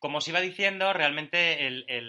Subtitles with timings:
[0.00, 2.00] Como os iba diciendo, realmente eh,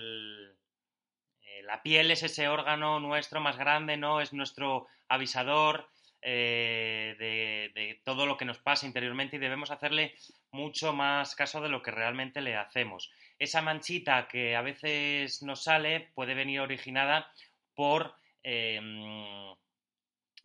[1.63, 4.22] la piel es ese órgano nuestro más grande, ¿no?
[4.22, 5.90] Es nuestro avisador
[6.22, 10.16] eh, de, todo lo que nos pasa interiormente y debemos hacerle
[10.52, 13.12] mucho más caso de lo que realmente le hacemos.
[13.38, 17.30] Esa manchita que a veces nos sale puede venir originada
[17.76, 18.16] por,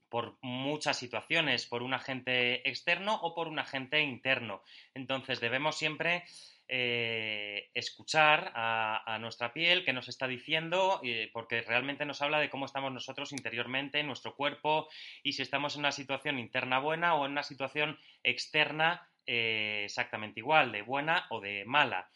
[0.09, 4.65] por muchas situaciones, por un agente externo o por un agente interno.
[4.95, 6.25] Entonces debemos siempre
[6.69, 12.51] eh, escuchar a, nuestra piel, que nos está diciendo, eh, porque realmente nos habla de
[12.51, 14.89] cómo estamos nosotros interiormente, en nuestro cuerpo,
[15.23, 20.41] y si estamos en una situación interna buena o en una situación externa eh, exactamente
[20.41, 22.11] igual, de buena o de mala.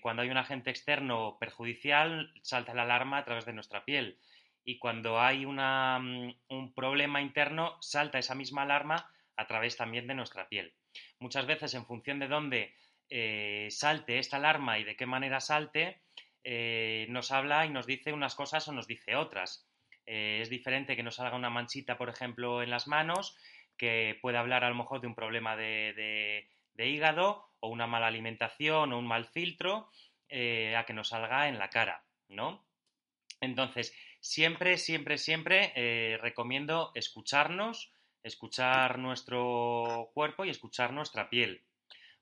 [0.00, 4.16] Cuando hay un agente externo perjudicial, salta la alarma a través de nuestra piel.
[4.64, 10.06] Y cuando hay una, mm, un problema interno, salta esa misma alarma a través también
[10.06, 10.72] de nuestra piel.
[11.18, 12.74] Muchas veces, en función de dónde
[13.10, 16.00] eh, salte esta alarma y de qué manera salte,
[16.44, 19.68] eh, nos habla y nos dice unas cosas o nos dice otras.
[20.06, 23.36] Eh, es diferente que nos salga una manchita, por ejemplo, en las manos,
[23.76, 27.86] que puede hablar a lo mejor de un problema de, de, de hígado o una
[27.86, 29.90] mala alimentación o un mal filtro,
[30.30, 32.64] a que nos salga en la cara, ¿no?
[33.40, 41.64] Entonces, siempre, siempre, siempre recomiendo escucharnos, escuchar nuestro cuerpo y escuchar nuestra piel.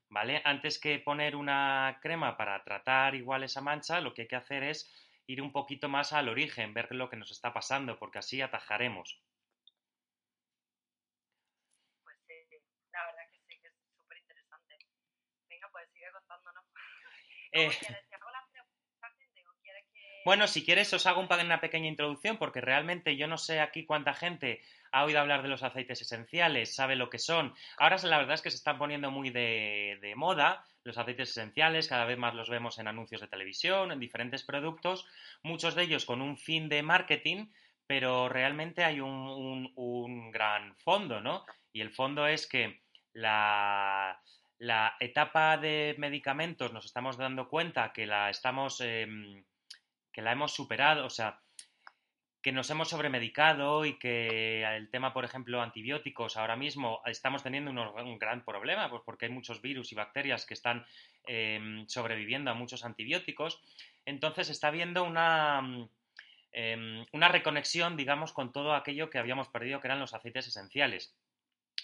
[0.09, 0.41] ¿Vale?
[0.43, 4.63] Antes que poner una crema para tratar igual esa mancha, lo que hay que hacer
[4.63, 4.91] es
[5.27, 9.21] ir un poquito más al origen, ver lo que nos está pasando, porque así atajaremos.
[12.03, 12.33] Pues sí,
[12.91, 14.77] la verdad que sí, que es súper interesante.
[15.47, 16.65] Venga, pues sigue contándonos.
[17.51, 17.71] Eh.
[20.23, 24.13] Bueno, si quieres os hago una pequeña introducción, porque realmente yo no sé aquí cuánta
[24.13, 27.53] gente ha oído hablar de los aceites esenciales, sabe lo que son.
[27.77, 32.05] Ahora la verdad es que se están poniendo muy de, moda los aceites esenciales, cada
[32.05, 35.05] vez más los vemos en anuncios de televisión, en diferentes productos,
[35.43, 37.47] muchos de ellos con un fin de marketing,
[37.85, 41.45] pero realmente hay un, gran fondo, ¿no?
[41.73, 42.81] Y el fondo es que
[43.13, 44.21] la,
[44.99, 49.07] etapa de medicamentos nos estamos dando cuenta que la estamos, eh,
[50.11, 51.39] que la hemos superado, o sea,
[52.41, 57.71] que nos hemos sobremedicado y que el tema, por ejemplo, antibióticos, ahora mismo estamos teniendo
[57.71, 60.85] un gran problema, pues porque hay muchos virus y bacterias que están
[61.27, 63.61] eh, sobreviviendo a muchos antibióticos.
[64.05, 65.89] Entonces está habiendo una,
[66.53, 71.13] eh, una reconexión, digamos, con todo aquello que habíamos perdido, que eran los aceites esenciales.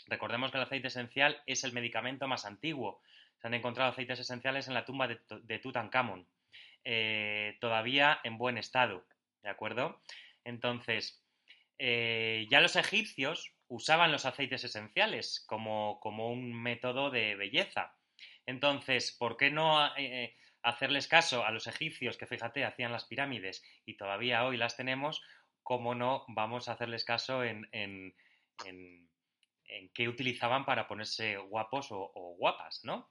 [0.07, 3.01] Recordemos que el aceite esencial es el medicamento más antiguo.
[3.41, 6.27] Se han encontrado aceites esenciales en la tumba de, de Tutankamón,
[6.85, 9.05] eh, todavía en buen estado,
[9.41, 9.99] ¿de acuerdo?
[10.45, 11.21] Entonces,
[11.77, 17.97] eh, ya los egipcios usaban los aceites esenciales como, como, un método de belleza.
[18.45, 23.63] Entonces, ¿por qué no eh, hacerles caso a los egipcios que, fíjate, hacían las pirámides
[23.85, 25.21] y todavía hoy las tenemos?
[25.63, 28.15] ¿Cómo no vamos a hacerles caso en, en,
[28.63, 29.09] en,
[29.93, 33.09] qué utilizaban para ponerse guapos o, guapas, ¿no?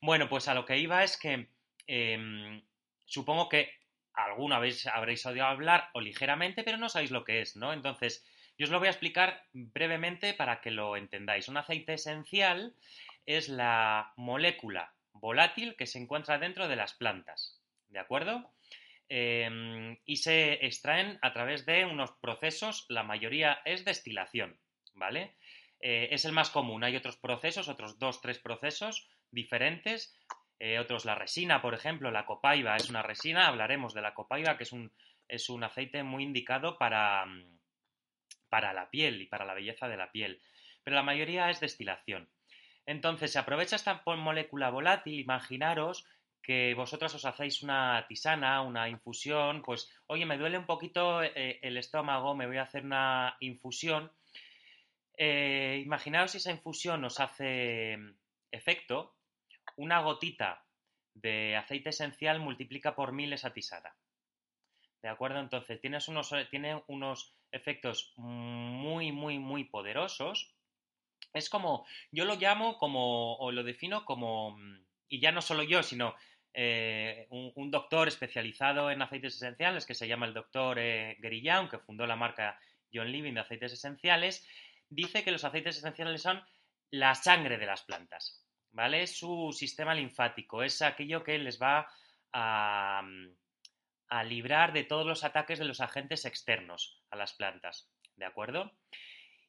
[0.00, 1.50] Bueno, pues a lo que iba es que
[1.86, 2.62] eh,
[3.04, 3.83] supongo que
[4.14, 7.72] alguna vez habréis oído hablar o ligeramente, pero no sabéis lo que es, ¿no?
[7.72, 8.24] Entonces,
[8.56, 11.48] yo os lo voy a explicar brevemente para que lo entendáis.
[11.48, 12.74] Un aceite esencial
[13.26, 18.50] es la molécula volátil que se encuentra dentro de las plantas, ¿de acuerdo?
[19.08, 24.58] Eh, y se extraen a través de unos procesos, la mayoría es destilación,
[24.94, 25.36] ¿vale?
[25.80, 30.16] Eh, es el más común, hay otros procesos, otros dos, tres procesos diferentes,
[30.58, 34.56] eh, otros la resina, por ejemplo, la copaiba es una resina, hablaremos de la copaiba,
[34.56, 34.92] que es un,
[35.28, 37.26] es un aceite muy indicado para,
[38.48, 40.40] para la piel y para la belleza de la piel,
[40.82, 42.28] pero la mayoría es destilación.
[42.86, 46.06] Entonces, se aprovecha esta molécula volátil, imaginaros
[46.44, 51.58] que vosotros os hacéis una tisana, una infusión, pues, oye, me duele un poquito eh,
[51.62, 54.12] el estómago, me voy a hacer una infusión.
[55.16, 57.96] Eh, imaginaos si esa infusión os hace
[58.50, 59.13] efecto,
[59.76, 60.64] una gotita
[61.14, 63.94] de aceite esencial multiplica por mil esa tisana.
[65.02, 65.38] ¿De acuerdo?
[65.38, 70.54] Entonces, tienes unos, tiene unos efectos muy, muy, muy poderosos.
[71.32, 74.56] Es como, yo lo llamo como, o lo defino como
[75.08, 76.14] y ya no solo yo, sino
[76.54, 81.42] eh, un, un doctor especializado en aceites esenciales que se llama el doctor eh, Gary
[81.42, 82.58] Young, que fundó la marca
[82.92, 84.46] John Living de aceites esenciales,
[84.88, 86.42] dice que los aceites esenciales son
[86.90, 88.43] la sangre de las plantas,
[88.74, 89.06] ¿vale?
[89.06, 91.88] Su sistema linfático, es aquello que les va
[92.32, 93.02] a,
[94.08, 98.70] a librar de todos los ataques de los agentes externos a las plantas, ¿de acuerdo?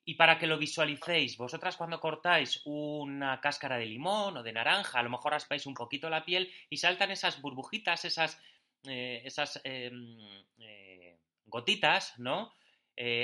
[0.07, 4.99] Y para que lo visualicéis, vosotras cuando cortáis una cáscara de limón o de naranja,
[4.99, 8.39] a lo mejor raspáis un poquito la piel y saltan esas burbujitas, esas,
[8.87, 9.27] eh,
[9.63, 9.91] eh,
[10.59, 12.53] eh, gotitas, ¿no?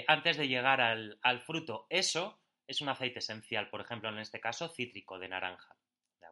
[0.07, 1.86] Antes de llegar al, fruto.
[1.89, 5.75] Eso es un aceite esencial, por ejemplo, en este caso, cítrico de naranja.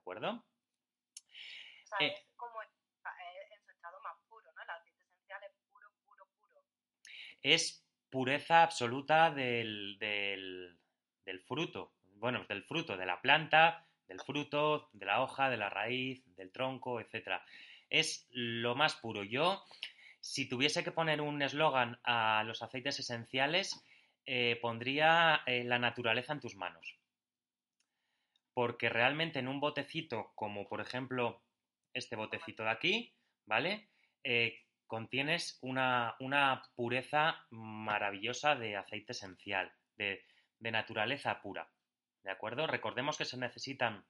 [0.09, 0.44] ¿De acuerdo?
[1.83, 4.63] O sea, es como en su estado más puro, ¿no?
[4.63, 6.65] El aceite esencial es puro, puro, puro.
[7.44, 10.79] Es pureza absoluta del, del,
[11.25, 15.69] del, fruto, bueno, del fruto, de la planta, del fruto, de la hoja, de la
[15.69, 17.44] raíz, del tronco, etc.
[17.91, 19.23] Es lo más puro.
[19.23, 19.63] Yo,
[20.21, 23.85] si tuviese que poner un eslogan a los aceites esenciales,
[24.25, 26.99] eh, pondría eh, la naturaleza en tus manos.
[28.59, 31.41] Porque realmente en un botecito, como por ejemplo
[31.94, 33.15] este botecito de aquí,
[33.45, 33.88] ¿vale?
[34.21, 40.25] Eh, contienes una, una, pureza maravillosa de aceite esencial, de,
[40.59, 41.71] de, naturaleza pura.
[42.21, 42.67] ¿De acuerdo?
[42.67, 44.03] Recordemos que se necesitan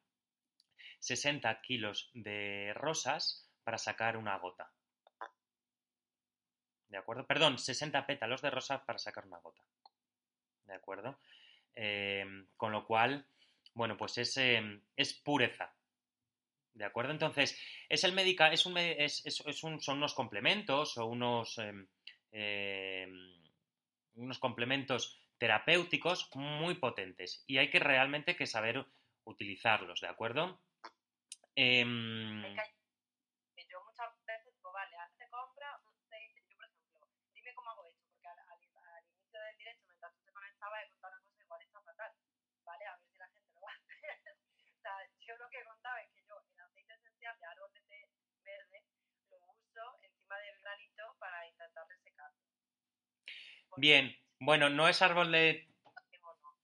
[0.97, 4.71] 60 kilos de rosas para sacar una gota.
[6.87, 7.27] ¿De acuerdo?
[7.27, 9.61] Perdón, 60 pétalos de rosa para sacar una gota.
[10.65, 11.19] ¿De acuerdo?
[11.75, 12.25] Eh,
[12.57, 13.27] con lo cual,
[13.74, 15.74] bueno, pues es, eh, es pureza,
[16.80, 17.12] ¿De acuerdo?
[17.12, 21.74] Entonces, es el medica, es un, es, es, un, son unos complementos o unos, eh,
[22.31, 23.06] eh,
[24.16, 28.86] unos complementos terapéuticos muy potentes y hay que realmente que saber
[29.25, 30.62] utilizarlos, ¿de acuerdo?
[31.54, 31.83] Eh,
[33.56, 37.71] que yo muchas veces digo, vale, hazte compra un aceite, yo por ejemplo, dime cómo
[37.71, 38.60] hago esto, porque al, al,
[38.95, 42.12] al inicio del directo, mientras tú te conectabas, he contado una cosa igual está fatal,
[42.63, 42.86] ¿vale?
[42.86, 44.38] A ver si la gente lo va a hacer.
[44.77, 44.95] o sea,
[45.27, 46.39] yo lo que he contado es que yo
[47.38, 48.09] de árbol de té
[48.44, 48.83] verde
[49.30, 52.39] lo uso encima del granito para intentar resecarlo.
[53.77, 55.68] Bien, bueno, no es árbol de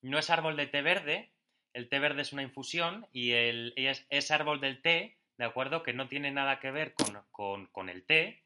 [0.02, 1.32] no es árbol de té verde,
[1.74, 5.82] el té verde es una infusión y el, es, árbol del té, ¿de acuerdo?
[5.82, 8.44] Que no tiene nada que ver con, con, con el té.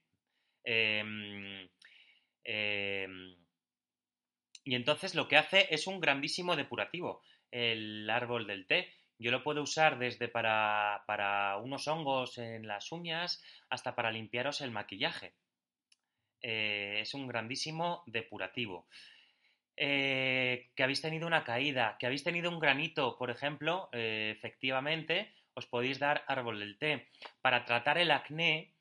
[0.64, 1.68] Eh,
[2.46, 3.08] eh,
[4.64, 7.22] y entonces lo que hace es un grandísimo depurativo,
[7.52, 8.94] el árbol del té.
[9.18, 14.62] Yo lo puedo usar desde para, para, unos hongos en las uñas hasta para limpiaros
[14.62, 15.34] el maquillaje.
[16.41, 18.88] Eh, es un grandísimo depurativo.
[19.75, 25.33] Eh, que habéis tenido una caída, que habéis tenido un granito, por ejemplo, eh, efectivamente,
[25.53, 27.07] os podéis dar árbol del té.
[27.41, 28.74] Para tratar el acné,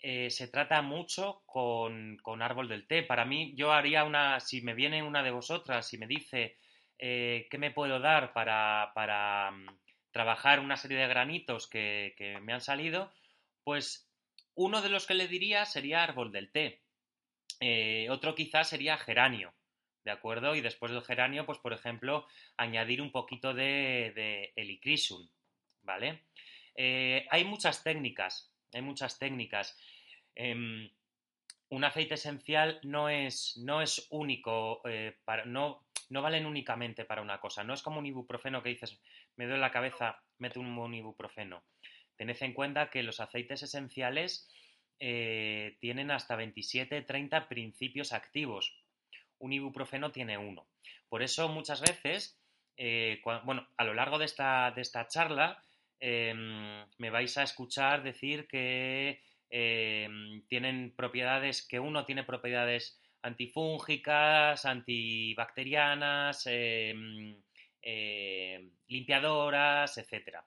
[0.00, 3.02] se trata mucho con, árbol del té.
[3.02, 6.56] Para mí, yo haría una, si me viene una de vosotras y me dice,
[6.98, 9.66] qué me puedo dar para, um,
[10.12, 13.12] trabajar una serie de granitos que, me han salido,
[13.64, 14.08] pues
[14.54, 16.82] uno de los que le diría sería árbol del té.
[17.60, 19.54] Eh, otro quizás sería geranio,
[20.04, 20.54] ¿de acuerdo?
[20.54, 22.26] Y después del geranio, pues por ejemplo,
[22.56, 25.28] añadir un poquito de, de helicrisum,
[25.82, 26.24] ¿vale?
[26.74, 29.76] Eh, hay muchas técnicas, hay muchas técnicas.
[30.34, 30.90] Eh,
[31.70, 37.22] un aceite esencial no es, no es único, eh, para, no, no valen únicamente para
[37.22, 37.64] una cosa.
[37.64, 39.00] No es como un ibuprofeno que dices,
[39.36, 41.64] me duele la cabeza, mete un ibuprofeno.
[42.16, 44.48] Tened en cuenta que los aceites esenciales
[45.00, 48.74] eh, tienen hasta 27, 30 principios activos.
[49.38, 50.66] Un ibuprofeno tiene uno.
[51.08, 52.40] Por eso muchas veces,
[52.76, 55.62] eh, bueno, a lo largo de esta, de esta charla,
[56.00, 56.34] eh,
[56.98, 60.08] me vais a escuchar decir que eh,
[60.48, 66.94] tienen propiedades, que uno tiene propiedades antifúngicas, antibacterianas, eh,
[67.82, 70.44] eh, limpiadoras, etcétera.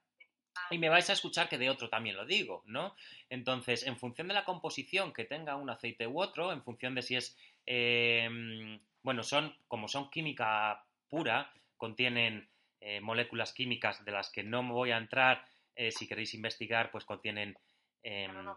[0.69, 2.95] Y me vais a escuchar que de otro también lo digo, ¿no?
[3.29, 7.01] Entonces, en función de la composición que tenga un aceite u otro, en función de
[7.01, 12.47] si es, eh, bueno, son, como son química pura, contienen
[12.79, 16.91] eh, moléculas químicas de las que no me voy a entrar, eh, si queréis investigar,
[16.91, 17.55] pues contienen
[18.03, 18.47] em,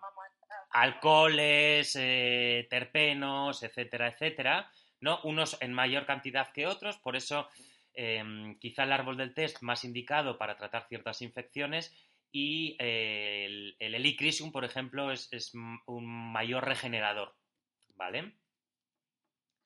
[0.70, 4.70] alcoholes, eh, terpenos, etcétera, etcétera,
[5.00, 5.20] ¿no?
[5.24, 7.48] Unos en mayor cantidad que otros, por eso
[7.94, 11.94] eh, quizá el árbol del té es más indicado para tratar ciertas infecciones
[12.30, 17.36] y eh, el, el por ejemplo, es, es, un mayor regenerador,
[17.94, 18.34] ¿vale?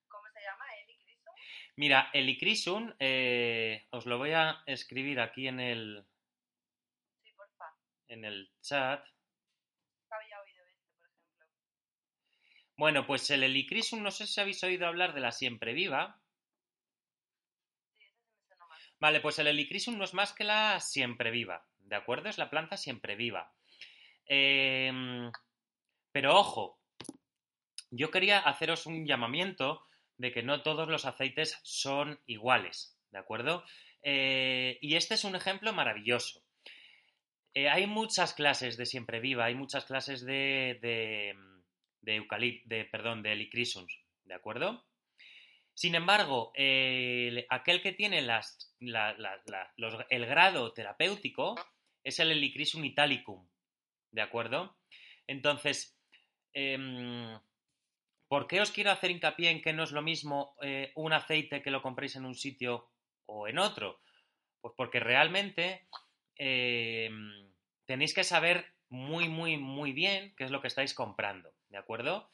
[0.08, 0.64] ¿Cómo se llama?
[0.82, 1.34] ¿Helicrisum?
[1.76, 6.04] Mira, helicrisum, eh, os lo voy a escribir aquí en el...
[7.22, 7.74] Sí, porfa.
[8.08, 9.04] en el chat.
[12.78, 16.22] Bueno, pues el Helichrysum, no sé si habéis oído hablar de la siempre viva.
[17.96, 18.87] Sí, ese sí me suena más.
[19.00, 22.28] Vale, pues el Helichrysum no es más que la siempre viva, ¿de acuerdo?
[22.28, 23.52] Es la planta siempre viva.
[24.26, 25.30] Em,
[26.12, 26.80] pero ojo,
[27.90, 29.84] yo quería haceros un llamamiento
[30.16, 33.64] de que no todos los aceites son iguales, ¿de acuerdo?
[34.02, 36.42] Eh, y este es un ejemplo maravilloso.
[37.54, 41.34] Eh, hay muchas clases de siempre viva, hay muchas clases de, de,
[42.02, 42.26] de
[42.66, 43.92] de, perdón, de helichrysums,
[44.24, 44.87] ¿de acuerdo?
[45.78, 48.26] Sin embargo, el- aquel que tiene el
[50.26, 51.54] grado terapéutico
[52.02, 53.48] es el Helichrysum italicum,
[54.10, 54.76] ¿de acuerdo?
[55.28, 55.96] Entonces,
[56.52, 57.38] em,
[58.26, 61.62] ¿por qué os quiero hacer hincapié en que no es lo mismo eh, un aceite
[61.62, 62.90] que lo compréis en un sitio
[63.26, 64.00] o en otro?
[64.60, 65.86] Pues porque realmente
[66.34, 67.52] em,
[67.86, 72.28] tenéis que saber muy, muy, muy bien qué es lo que estáis comprando, ¿de acuerdo?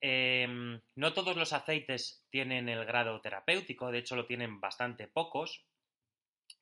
[0.00, 5.64] Em, no todos los aceites tienen el grado terapéutico, de hecho lo tienen bastante pocos.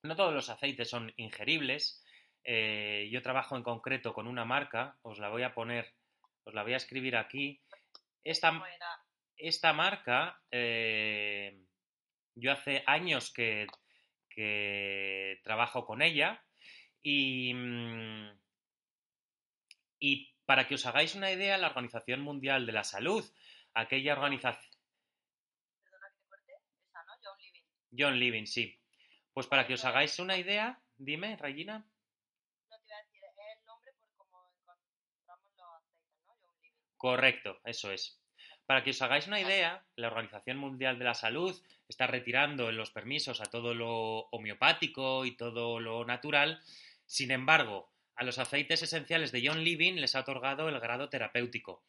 [0.02, 2.02] No todos los aceites son ingeribles.
[2.44, 5.92] Eh, yo trabajo en concreto con una marca, os la voy a poner,
[6.44, 7.60] os la voy a escribir aquí.
[8.24, 8.52] Esta,
[9.72, 11.60] marca, eh,
[12.34, 13.66] yo hace años que,
[14.30, 16.42] que trabajo con ella
[17.02, 18.30] y, mm,
[20.00, 23.24] y para que os hagáis una idea, la Organización Mundial de la Salud,
[23.74, 24.72] aquella organización...
[25.82, 26.52] Perdona que te corte.
[26.88, 27.12] Esa, ¿no?
[27.22, 27.64] John Living.
[27.98, 28.80] John Living, sí.
[29.34, 31.84] Pues para que os hagáis una idea, dime, Regina.
[32.70, 36.34] No te iba a decir, es el nombre por cómo encontramos los aceites, ¿no?
[36.40, 36.72] John Living.
[36.96, 38.22] Correcto, eso es.
[38.66, 42.90] Para que os hagáis una idea, la Organización Mundial de la Salud está retirando los
[42.90, 46.62] permisos a todo lo homeopático y todo lo natural.
[47.04, 51.84] Sin embargo, a los aceites esenciales de John Living les ha otorgado el grado terapéutico.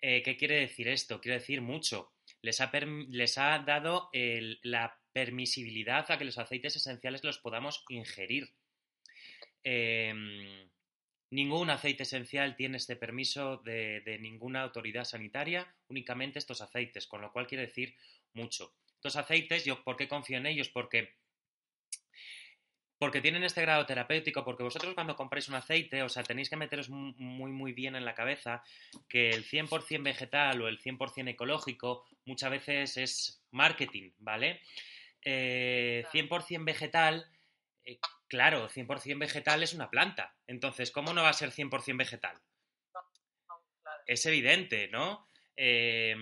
[0.00, 1.20] Eh, ¿Qué quiere decir esto?
[1.20, 2.12] Quiere decir mucho.
[2.42, 8.54] Les ha, les ha dado la permisibilidad a que los aceites esenciales los podamos ingerir.
[9.62, 10.70] Em,
[11.32, 17.20] Ningún aceite esencial tiene este permiso de, de ninguna autoridad sanitaria, únicamente estos aceites, con
[17.20, 17.94] lo cual quiere decir
[18.32, 18.74] mucho.
[18.96, 20.70] Estos aceites, yo ¿por qué confío en ellos?
[20.70, 21.14] Porque,
[23.00, 26.56] porque tienen este grado terapéutico, porque vosotros cuando compráis un aceite, o sea, tenéis que
[26.56, 28.62] meteros mu- muy, muy bien en la cabeza
[29.08, 34.60] que el 100% vegetal o el 100% ecológico muchas veces es marketing, ¿vale?
[35.24, 37.26] Eh, 100% vegetal,
[37.84, 40.36] eh, claro, 100% vegetal es una planta.
[40.46, 42.36] Entonces, ¿cómo no va a ser 100% vegetal?
[44.06, 45.26] Es evidente, ¿no?
[45.56, 46.14] Eh,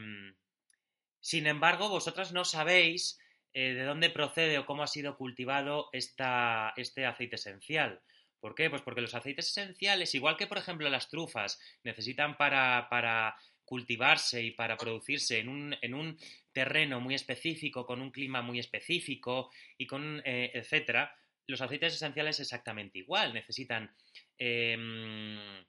[1.20, 3.18] sin embargo, vosotras no sabéis
[3.52, 8.00] eh, de dónde procede o cómo ha sido cultivado esta, este aceite esencial.
[8.40, 8.70] ¿Por qué?
[8.70, 14.42] Pues porque los aceites esenciales, igual que por ejemplo las trufas, necesitan para, para cultivarse
[14.42, 16.18] y para producirse en un, en un
[16.52, 21.14] terreno muy específico, con un clima muy específico y con eh, etcétera,
[21.46, 23.34] los aceites esenciales exactamente igual.
[23.34, 23.90] Necesitan
[24.38, 25.64] em,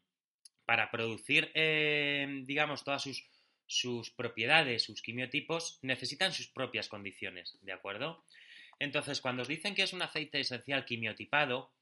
[0.66, 3.28] para producir, em, digamos, todas sus,
[3.70, 8.26] sus propiedades, sus quimiotipos, necesitan sus propias condiciones, ¿de acuerdo?
[8.80, 11.74] Entonces, cuando os dicen que es un aceite esencial quimiotipado,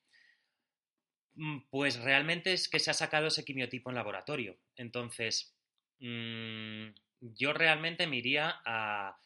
[1.36, 4.58] mm, pues realmente es que se ha sacado ese quimiotipo en laboratorio.
[4.75, 5.56] Entonces,
[6.00, 6.88] mm,
[7.22, 9.17] yo realmente me iría a,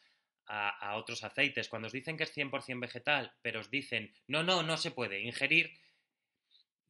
[0.46, 1.68] a- a otros aceites.
[1.68, 5.20] Cuando os dicen que es 100% vegetal, pero os dicen, no, no, no se puede
[5.20, 5.72] ingerir,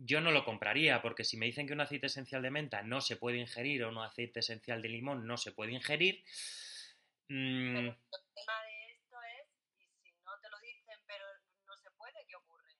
[0.04, 3.00] yo no lo compraría, porque si me dicen que un aceite esencial de menta no
[3.00, 6.22] se puede ingerir o un aceite esencial de limón no se puede ingerir,
[7.28, 11.24] mm, Pero el tema de esto es, y si no te lo dicen, pero
[11.66, 12.70] no se puede, ¿qué ocurre?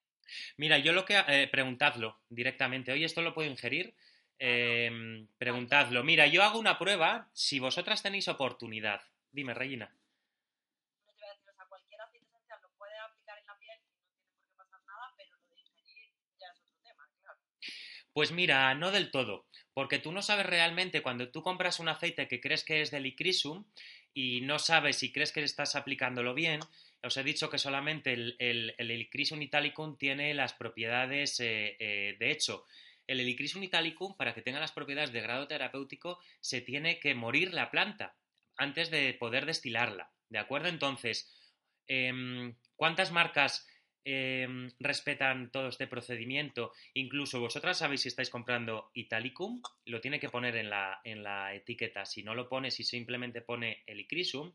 [0.57, 1.21] Mira, yo lo que...
[1.27, 2.91] eh, preguntadlo directamente.
[2.91, 3.95] Oye, ¿esto lo puedo ingerir?
[4.39, 6.03] Eh, preguntadlo.
[6.03, 9.01] Mira, yo hago una prueba si vosotras tenéis oportunidad.
[9.31, 9.95] Dime, Regina.
[11.05, 13.57] No te voy a decir, o sea, cualquier aceite esencial lo puedes aplicar en la
[13.57, 16.75] piel y no tiene por qué pasar nada, pero lo de ingerir ya es otro
[16.83, 17.39] tema, claro.
[18.13, 22.27] Pues mira, no del todo, porque tú no sabes realmente cuando tú compras un aceite
[22.27, 23.65] que crees que es de Licrisum
[24.13, 26.59] y no sabes si crees que estás aplicándolo bien.
[27.01, 28.91] Os he dicho que solamente el, el,
[29.41, 32.65] italicum tiene las propiedades, eh, eh, de hecho,
[33.07, 37.53] el Helichrysum italicum, para que tenga las propiedades de grado terapéutico, se tiene que morir
[37.53, 38.15] la planta
[38.55, 40.69] antes de poder destilarla, ¿de acuerdo?
[40.69, 41.29] Entonces,
[41.87, 43.67] em, ¿cuántas marcas
[44.05, 46.71] em, respetan todo este procedimiento?
[46.93, 51.53] Incluso vosotras sabéis si estáis comprando Italicum, lo tiene que poner en la, en la
[51.53, 52.05] etiqueta.
[52.05, 54.53] Si no lo pone, si simplemente pone Helichrysum,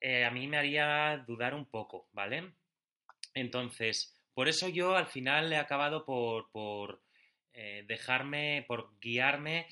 [0.00, 2.52] eh, a mí me haría dudar un poco, ¿vale?
[3.34, 7.00] Entonces, por eso yo al final he acabado por, por
[7.54, 9.66] eh, dejarme, por guiarme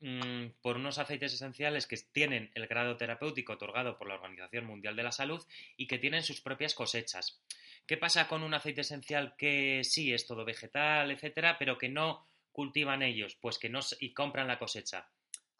[0.00, 4.96] mm, por unos aceites esenciales que tienen el grado terapéutico otorgado por la Organización Mundial
[4.96, 5.44] de la Salud
[5.76, 7.40] y que tienen sus propias cosechas.
[7.88, 12.28] ¿Qué pasa con un aceite esencial que sí es todo vegetal, etcétera, pero que no
[12.52, 15.08] cultivan ellos, pues que no y compran la cosecha,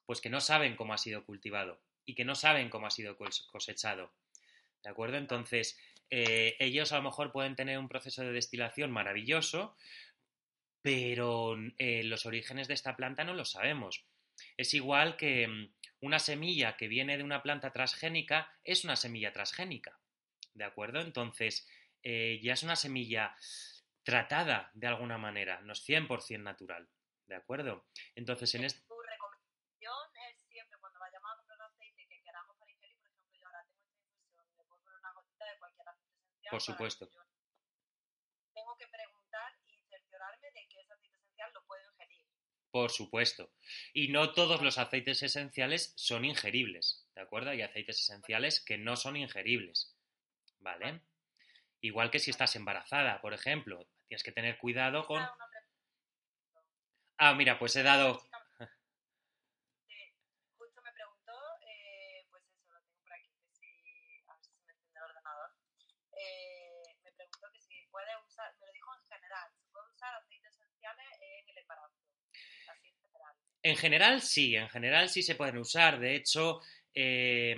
[0.05, 3.17] pues que no saben cómo ha sido cultivado y que no saben cómo ha sido
[3.17, 4.13] cosechado.
[4.83, 5.17] ¿De acuerdo?
[5.17, 5.79] Entonces,
[6.11, 9.75] eh, ellos a lo mejor pueden tener un proceso de destilación maravilloso,
[10.83, 14.05] pero eh, los orígenes de esta planta no los sabemos.
[14.59, 19.33] Es igual que mm, una semilla que viene de una planta transgénica es una semilla
[19.33, 19.99] transgénica.
[20.53, 21.01] ¿De acuerdo?
[21.01, 21.67] Entonces,
[22.03, 23.35] eh, ya es una semilla
[24.03, 26.89] tratada de alguna manera, no es 100% natural.
[27.27, 27.87] ¿De acuerdo?
[28.15, 28.89] Entonces, en este...
[36.51, 37.09] Por supuesto.
[38.55, 42.25] Tengo que preguntar y cerciorarme de que ese aceite esencial lo puedo ingerir.
[42.71, 43.53] Por supuesto.
[43.93, 47.51] Y no todos los aceites esenciales son ingeribles, ¿de acuerdo?
[47.51, 49.97] Hay aceites esenciales que no son ingeribles,
[50.59, 51.03] ¿vale?
[51.81, 55.23] Igual que si estás embarazada, por ejemplo, tienes que tener cuidado con...
[57.19, 58.21] Ah, mira, pues he dado...
[59.87, 59.95] Sí,
[60.59, 61.33] justo me preguntó,
[61.63, 63.67] eso, lo tengo por aquí, que si...
[64.27, 65.51] A ver si se me enciende el ordenador.
[67.05, 70.55] Me preguntó que si puede usar, me lo dijo en general, si puede usar aceites
[70.55, 71.95] esenciales en el embarazo.
[72.73, 73.35] Así en general.
[73.63, 76.01] En general sí, en general sí se pueden usar.
[76.01, 76.61] De hecho,
[76.93, 77.55] eh,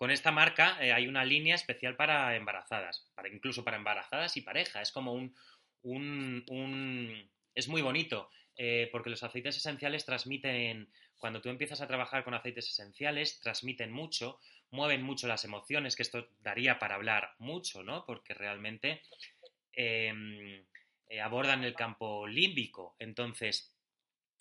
[0.00, 4.40] con esta marca eh, hay una línea especial para embarazadas, para, incluso para embarazadas y
[4.40, 4.80] pareja.
[4.80, 5.36] Es como un...
[5.82, 12.24] un, es muy bonito, eh, porque los aceites esenciales transmiten, cuando tú empiezas a trabajar
[12.24, 14.40] con aceites esenciales, transmiten mucho,
[14.70, 18.06] mueven mucho las emociones, que esto daría para hablar mucho, ¿no?
[18.06, 19.02] Porque realmente
[19.74, 20.64] em,
[21.10, 22.96] eh, abordan el campo límbico.
[22.98, 23.76] Entonces,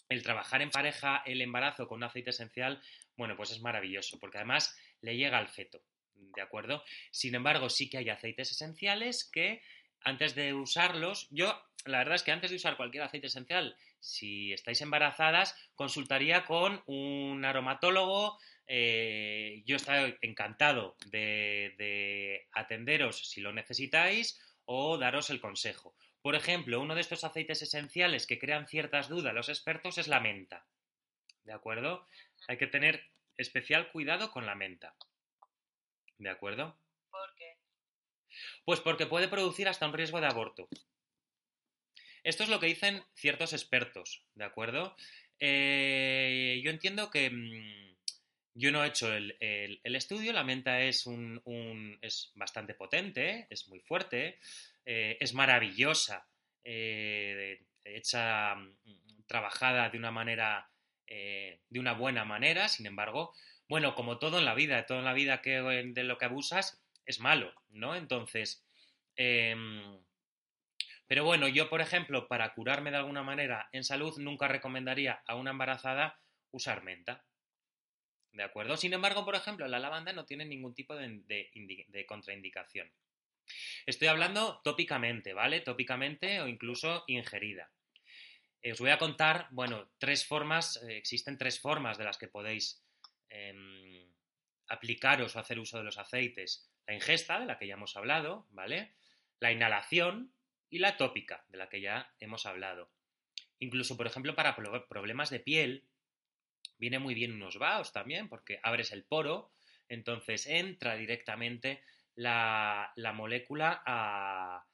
[0.07, 2.81] el trabajar en pareja el embarazo con un aceite esencial,
[3.17, 5.83] bueno, pues es maravilloso, porque además le llega al feto,
[6.13, 6.83] ¿de acuerdo?
[7.11, 9.61] Sin embargo, sí que hay aceites esenciales que
[10.01, 14.53] antes de usarlos, yo la verdad es que antes de usar cualquier aceite esencial, si
[14.53, 18.37] estáis embarazadas, consultaría con un aromatólogo.
[18.67, 25.95] Eh, yo estoy encantado de, de atenderos si lo necesitáis o daros el consejo.
[26.21, 30.19] Por ejemplo, uno de estos aceites esenciales que crean ciertas dudas los expertos es la
[30.19, 30.67] menta.
[31.43, 32.05] ¿De acuerdo?
[32.47, 33.09] Hay que tener
[33.39, 34.95] especial cuidado con la menta.
[36.17, 36.77] ¿De acuerdo?
[37.09, 37.57] ¿Por qué?
[38.65, 40.67] Pues porque puede producir hasta un riesgo de aborto.
[42.23, 44.95] Esto es lo que dicen ciertos expertos, ¿de acuerdo?
[45.39, 47.95] Eh, yo entiendo que mm,
[48.55, 49.37] yo no he hecho el,
[49.83, 54.37] estudio, la menta es, un, es bastante potente, es muy fuerte,
[54.85, 56.27] eh, es maravillosa,
[56.65, 60.69] eh, hecha, mm, trabajada de una manera
[61.09, 63.33] eh, de una buena manera, sin embargo,
[63.67, 66.83] bueno, como todo en la vida, todo en la vida que, de lo que abusas
[67.05, 67.95] es malo, ¿no?
[67.95, 68.65] Entonces,
[69.15, 69.99] em,
[71.07, 75.35] pero bueno, yo, por ejemplo, para curarme de alguna manera en salud, nunca recomendaría a
[75.35, 76.19] una embarazada
[76.51, 77.25] usar menta.
[78.31, 78.77] ¿De acuerdo?
[78.77, 82.91] Sin embargo, por ejemplo, la lavanda no tiene ningún tipo de contraindicación.
[83.87, 85.61] Estoy hablando tópicamente, ¿vale?
[85.61, 87.71] Tópicamente o incluso ingerida.
[88.61, 92.83] Os voy a contar, bueno, tres formas, eh, existen tres formas de las que podéis
[93.29, 94.05] em,
[94.67, 96.69] aplicaros o hacer uso de los aceites.
[96.85, 98.95] La ingesta, de la que ya hemos hablado, ¿vale?
[99.39, 100.33] La inhalación
[100.69, 102.91] y la tópica, de la que ya hemos hablado.
[103.59, 105.87] Incluso, por ejemplo, para problemas de piel,
[106.77, 109.53] viene muy bien unos vaos también, porque abres el poro,
[109.87, 111.81] entonces entra directamente
[112.15, 114.65] la, molécula a,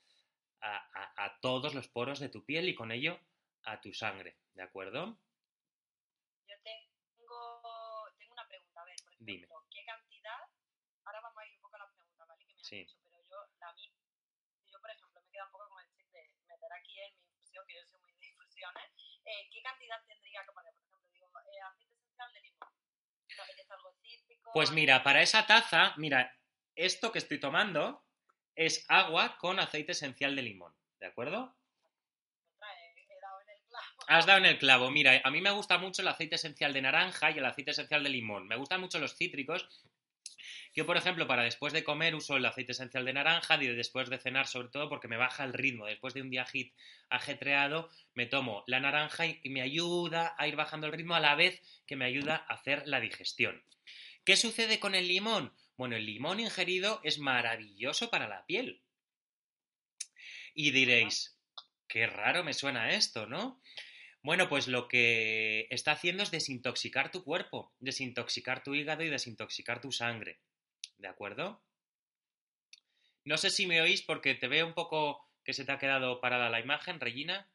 [0.62, 3.20] a todos los poros de tu piel y con ello
[3.66, 5.18] a tu sangre, ¿de acuerdo?
[6.48, 7.62] Yo tengo,
[8.18, 10.42] tengo una pregunta, a ver, por ejemplo, ¿qué cantidad?
[11.06, 12.46] Ahora vamos a ir un poco a las preguntas, ¿vale?
[12.46, 12.80] Que me sí.
[12.80, 13.92] han dicho, pero yo, la mía,
[14.72, 17.24] yo por ejemplo me queda un poco con el chip de meter aquí en mi
[17.26, 18.92] infusión, que yo soy muy de infusiones,
[19.26, 20.74] eh, ¿qué cantidad tendría que poner?
[20.74, 22.70] Por ejemplo, digo, eh, aceite esencial de limón.
[23.36, 24.52] ¿Sabes algo cítrico?
[24.54, 26.38] Pues mira, para esa taza, mira,
[26.76, 28.06] esto que estoy tomando
[28.56, 31.58] es agua con aceite esencial de limón, ¿de acuerdo?
[34.08, 34.92] Has dado en el clavo.
[34.92, 38.04] Mira, a mí me gusta mucho el aceite esencial de naranja y el aceite esencial
[38.04, 38.48] de limón.
[38.48, 39.68] Me gustan mucho los cítricos.
[40.76, 44.10] Yo, por ejemplo, para después de comer uso el aceite esencial de naranja y después
[44.10, 45.86] de cenar, sobre todo porque me baja el ritmo.
[45.86, 46.46] Después de un día
[47.10, 51.36] ajetreado, me tomo la naranja y me ayuda a ir bajando el ritmo a la
[51.36, 53.64] vez que me ayuda a hacer la digestión.
[54.26, 55.54] ¿Qué sucede con el limón?
[55.78, 58.82] Bueno, el limón ingerido es maravilloso para la piel.
[60.54, 61.38] Y diréis,
[61.88, 63.62] qué raro me suena esto, ¿no?
[64.26, 69.82] Bueno, pues lo que está haciendo es desintoxicar tu cuerpo, desintoxicar tu hígado y desintoxicar
[69.82, 70.40] tu sangre.
[70.98, 71.62] ¿De acuerdo?
[73.24, 76.22] No sé si me oís porque te veo un poco que se te ha quedado
[76.22, 77.48] parada la imagen, Regina.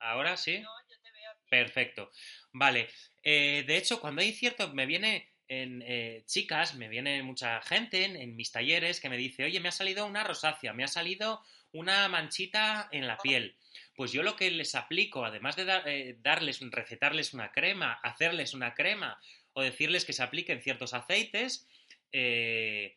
[0.00, 0.58] ¿Ahora sí?
[0.58, 1.32] No, yo te veo.
[1.34, 1.48] bien.
[1.48, 2.10] Perfecto.
[2.50, 2.88] Vale.
[3.22, 8.04] Eh, de hecho, cuando hay cierto, me viene en eh, chicas, me viene mucha gente
[8.04, 10.88] en, en mis talleres que me dice, oye, me ha salido una rosácea, me ha
[10.88, 13.56] salido una manchita en la piel.
[13.98, 18.72] Pues yo lo que les aplico, además de eh, darles, recetarles una crema, hacerles una
[18.72, 19.20] crema
[19.54, 21.66] o decirles que se apliquen ciertos aceites,
[22.12, 22.96] eh,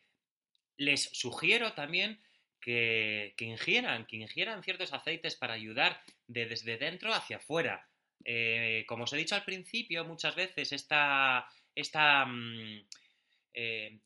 [0.76, 2.22] les sugiero también
[2.60, 7.88] que, que ingieran, que ingieran ciertos aceites para ayudar de desde dentro hacia afuera.
[8.24, 12.86] Eh, como os he dicho al principio, muchas veces esta, esta, mm,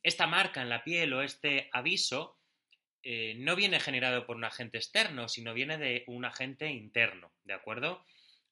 [0.02, 2.38] esta marca en la piel o este aviso
[3.08, 7.54] eh, no viene generado por un agente externo, sino viene de un agente interno, ¿de
[7.54, 8.04] acuerdo?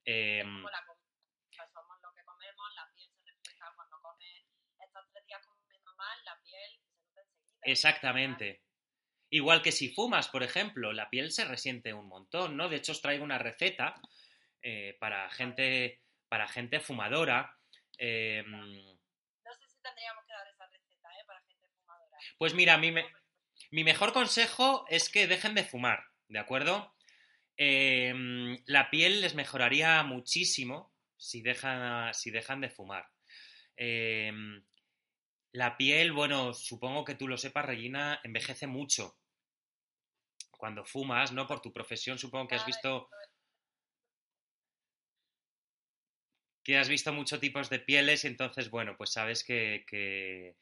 [0.05, 0.71] Eh, somos
[2.01, 4.45] lo que comemos, la piel se refleja cuando comes
[4.79, 6.71] estos tres días comiendo mal, la piel
[7.13, 7.63] se enseguida.
[7.65, 8.63] Exactamente.
[9.31, 12.69] Igual que si fumas, por ejemplo, la piel se resiente un montón, ¿no?
[12.69, 14.01] De hecho, os traigo una receta
[14.63, 17.59] eh, para gente, para gente fumadora.
[17.99, 21.25] eh, No sé si tendríamos que dar esa receta, ¿eh?
[21.27, 22.19] Para gente fumadora.
[22.39, 23.05] pues mira, a mí me,
[23.75, 26.95] mi mejor consejo es que dejen de fumar, ¿de acuerdo?
[27.57, 28.15] Eh,
[28.67, 33.11] la piel les mejoraría muchísimo si dejan, si dejan de fumar.
[33.77, 34.33] Eh,
[35.51, 39.19] la piel, bueno, supongo que tú lo sepas, Regina, envejece mucho.
[40.53, 41.49] Cuando fumas, ¿no?
[41.49, 43.09] Por tu profesión, supongo que has visto
[46.63, 50.57] que has visto muchos tipos de pieles y entonces, bueno, pues sabes que, que,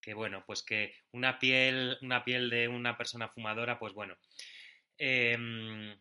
[0.00, 4.16] que, bueno, pues que una piel, una piel de una persona fumadora, pues bueno.
[4.98, 5.98] Em,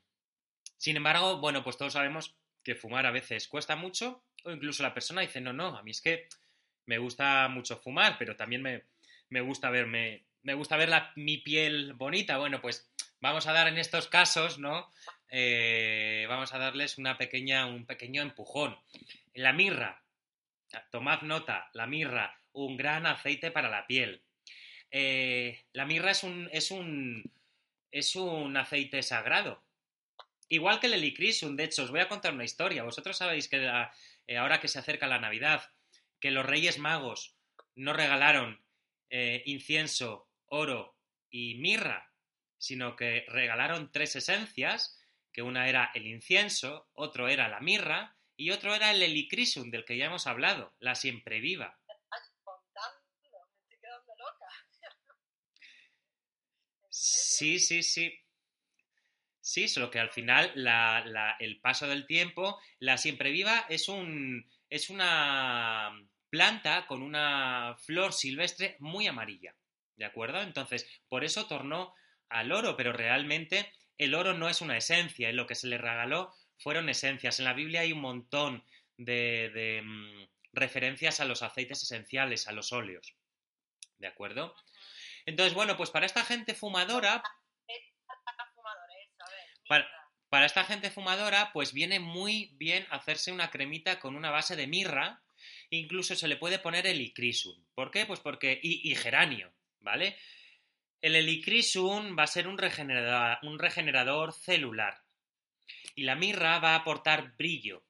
[0.77, 4.93] sin embargo, bueno, pues todos sabemos que fumar a veces cuesta mucho o incluso la
[4.93, 6.27] persona dice, no, no, a mí es que
[6.85, 8.83] me gusta mucho fumar, pero también me,
[9.29, 12.37] me gusta verme, me gusta ver la- mi piel bonita.
[12.37, 12.89] Bueno, pues
[13.21, 14.89] vamos a dar en estos casos, ¿no?
[15.29, 18.77] Eh, vamos a darles una pequeña, un pequeño empujón.
[19.33, 20.03] La mirra,
[20.91, 24.21] tomad nota, la mirra, un gran aceite para la piel.
[24.91, 27.31] Eh, la mirra es un, es un,
[27.91, 29.63] es un aceite sagrado.
[30.49, 32.83] Igual que el helicrisum, de hecho, os voy a contar una historia.
[32.83, 33.69] Vosotros sabéis que
[34.27, 35.71] eh, ahora que se acerca la Navidad,
[36.19, 37.35] que los Reyes Magos
[37.75, 38.61] no regalaron
[39.09, 40.97] eh, incienso, oro
[41.29, 42.11] y mirra,
[42.57, 44.99] sino que regalaron tres esencias,
[45.31, 49.85] que una era el incienso, otro era la mirra y otro era el helicrisum, del
[49.85, 51.79] que ya hemos hablado, la siempre viva.
[51.87, 53.27] Ay, contando, me
[53.61, 54.45] estoy quedando loca.
[54.65, 55.15] ¿En serio?
[57.03, 58.05] Sí, sí, sí.
[59.41, 60.51] Sí, solo que al final
[61.39, 65.91] el paso del tiempo, la siempre viva es un es una
[66.29, 69.55] planta con una flor silvestre muy amarilla,
[69.95, 70.41] ¿de acuerdo?
[70.41, 71.95] Entonces, por eso tornó
[72.29, 75.79] al oro, pero realmente el oro no es una esencia, y lo que se le
[75.79, 77.39] regaló fueron esencias.
[77.39, 78.63] En la Biblia hay un montón
[78.97, 83.15] de, de, mm, referencias a los aceites esenciales, a los óleos,
[83.99, 84.55] ¿de acuerdo?
[85.29, 87.21] Entonces, bueno, pues para esta gente fumadora,
[89.67, 89.87] Para.
[90.29, 94.65] Para- esta gente fumadora, pues viene muy bien hacerse una cremita con una base de
[94.65, 95.21] mirra.
[95.69, 97.63] Incluso se le puede poner helicrisum.
[97.75, 98.07] ¿Por qué?
[98.07, 98.59] Pues porque.
[98.63, 100.17] Y, y geranio, ¿vale?
[101.01, 105.03] El helicrisum va a ser un regenerador, un regenerador celular.
[105.93, 107.83] Y la mirra va a aportar brillo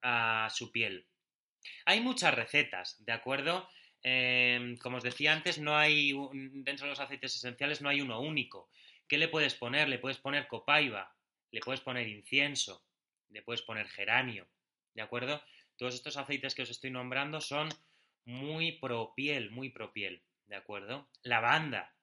[0.00, 1.06] a su piel.
[1.84, 3.68] Hay muchas recetas, ¿de acuerdo?
[4.04, 6.12] Eh, como os decía antes, no hay
[6.68, 8.68] dentro de los aceites esenciales no hay uno único.
[9.08, 9.88] ¿Qué le puedes poner?
[9.88, 11.14] Le puedes poner copaiba,
[11.50, 12.84] le puedes poner incienso,
[13.30, 14.48] le puedes poner geranio,
[14.94, 15.42] ¿de acuerdo?
[15.76, 17.68] Todos estos aceites que os estoy nombrando son
[18.24, 21.08] muy pro piel, muy pro piel, ¿de acuerdo?
[21.22, 21.94] Lavanda.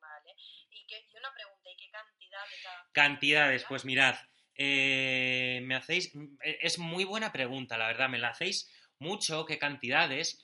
[0.00, 0.30] Vale.
[0.70, 4.16] Y, qué- y una pregunta, ¿y qué cantidad de cada Cantidades, pues mirad,
[4.54, 8.70] eh, me hacéis, es muy buena pregunta, la verdad, me la hacéis
[9.02, 10.40] mucho, ¿qué cantidades?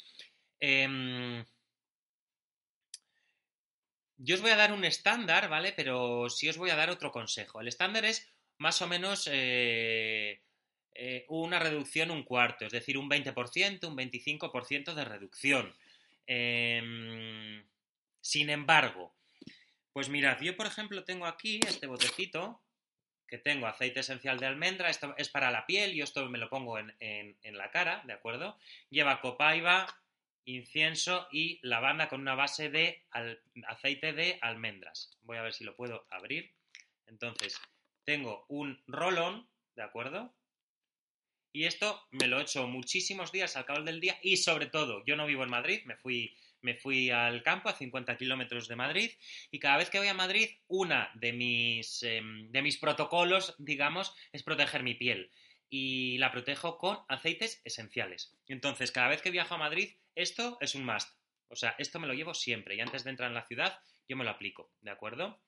[0.60, 1.44] Em,
[4.18, 5.72] yo os voy a dar un estándar, ¿vale?
[5.72, 7.60] Pero sí os voy a dar otro consejo.
[7.60, 10.42] El estándar es más o menos eh,
[10.94, 15.74] eh, una reducción un cuarto, es decir, un 20%, un 25% de reducción.
[16.26, 17.64] Em,
[18.20, 19.14] sin embargo,
[19.92, 22.60] pues mirad, yo por ejemplo tengo aquí este botecito
[23.28, 26.48] que tengo aceite esencial de almendra, esto es para la piel, yo esto me lo
[26.48, 28.58] pongo en, en- en la cara, ¿de acuerdo?
[28.90, 29.86] Lleva copaiba,
[30.44, 35.10] incienso y lavanda con una base de al- aceite de almendras.
[35.22, 36.50] Voy a ver si lo puedo abrir.
[37.06, 37.60] Entonces,
[38.04, 40.32] tengo un rolón, ¿de acuerdo?
[41.52, 45.04] Y esto me lo he hecho muchísimos días al cabo del día y sobre todo,
[45.04, 48.76] yo no vivo en Madrid, me fui, me fui al campo a 50 kilómetros de
[48.76, 49.10] Madrid
[49.50, 54.14] y cada vez que voy a Madrid, una de mis, em, de mis protocolos, digamos,
[54.32, 55.30] es proteger mi piel
[55.70, 58.34] y la protejo con aceites esenciales.
[58.46, 61.10] Entonces, cada vez que viajo a Madrid, esto es un must.
[61.48, 64.16] O sea, esto me lo llevo siempre y antes de entrar en la ciudad yo
[64.16, 65.42] me lo aplico, ¿de acuerdo?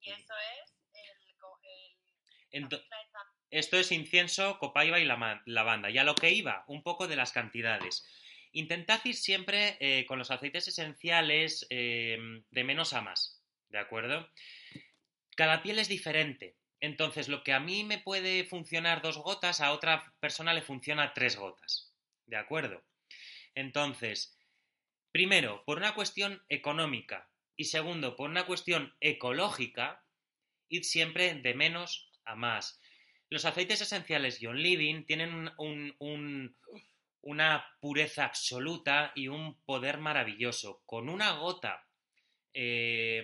[0.00, 0.74] Y eso es
[2.50, 2.62] el...
[2.62, 2.68] el
[3.50, 5.90] Esto es incienso, copaiba y lavanda.
[5.90, 8.06] Y a lo que iba, un poco de las cantidades.
[8.52, 12.18] Intentad ir siempre eh, con los aceites esenciales eh,
[12.50, 14.28] de menos a más, ¿de acuerdo?
[15.36, 16.56] Cada piel es diferente.
[16.80, 21.12] Entonces, lo que a mí me puede funcionar dos gotas, a otra persona le funciona
[21.12, 21.92] tres gotas,
[22.26, 22.84] ¿de acuerdo?
[23.54, 24.38] Entonces,
[25.12, 30.04] primero, por una cuestión económica y segundo, por una cuestión ecológica,
[30.68, 32.80] id siempre de menos a más.
[33.30, 36.56] Los aceites esenciales John Living tienen un-
[37.22, 40.82] una pureza absoluta y un poder maravilloso.
[40.86, 41.86] Con una gota,
[42.54, 43.22] eh,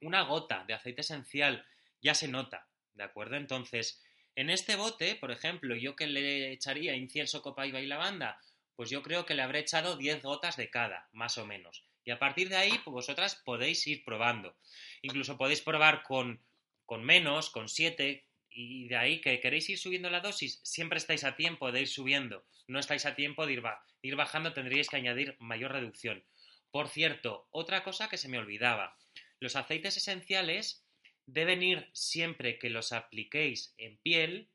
[0.00, 1.66] una gota de aceite esencial
[2.00, 3.36] ya se nota, ¿de acuerdo?
[3.36, 4.02] Entonces,
[4.36, 8.40] en este bote, por ejemplo, yo que le echaría incienso, copaiba y lavanda,
[8.76, 11.84] pues yo creo que le habré echado 10 gotas de cada, más o menos.
[12.04, 14.56] Y a partir de ahí, pues vosotras podéis ir probando.
[15.02, 16.42] Incluso podéis probar con,
[16.86, 21.24] con menos, con 7, y de ahí que queréis ir subiendo la dosis, siempre estáis
[21.24, 22.44] a tiempo de ir subiendo.
[22.66, 26.24] No estáis a tiempo de ir, ba- ir bajando, tendríais que añadir mayor reducción.
[26.70, 28.96] Por cierto, otra cosa que se me olvidaba.
[29.40, 30.84] Los aceites esenciales
[31.26, 34.50] deben ir siempre que los apliquéis en piel,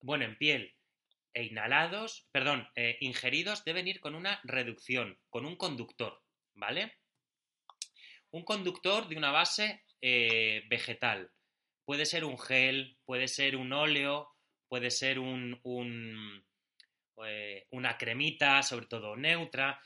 [0.00, 0.74] bueno, en piel
[1.34, 6.22] e inhalados, perdón, eh, ingeridos, deben ir con una reducción, con un conductor,
[6.54, 6.92] ¿vale?
[8.30, 11.30] Un conductor de una base eh, vegetal.
[11.84, 14.32] Puede ser un gel, puede ser un óleo,
[14.68, 15.60] puede ser un,
[17.26, 19.80] eh, una cremita, sobre todo neutra.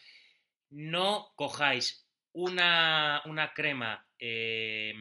[0.70, 4.94] No cojáis una, una crema eh,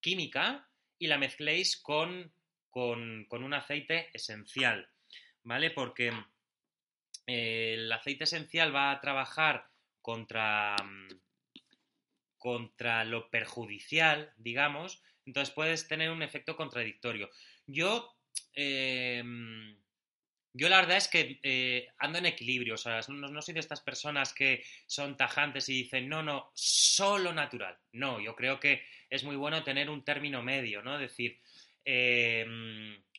[0.00, 0.68] química
[0.98, 2.34] y la mezcléis con,
[2.70, 4.90] con, un aceite esencial,
[5.42, 5.70] ¿vale?
[5.70, 6.12] Porque
[7.26, 9.70] eh, el aceite esencial va a trabajar
[10.02, 10.76] contra,
[12.36, 17.30] contra lo perjudicial, digamos, entonces puedes tener un efecto contradictorio.
[17.66, 18.14] Yo,
[18.54, 19.22] eh,
[20.52, 23.60] yo la verdad es que eh, ando en equilibrio, o sea, no, no soy de
[23.60, 27.76] estas personas que son tajantes y dicen, no, no, solo natural.
[27.92, 30.98] No, yo creo que es muy bueno tener un término medio, ¿no?
[30.98, 31.40] Decir,
[31.84, 32.46] eh,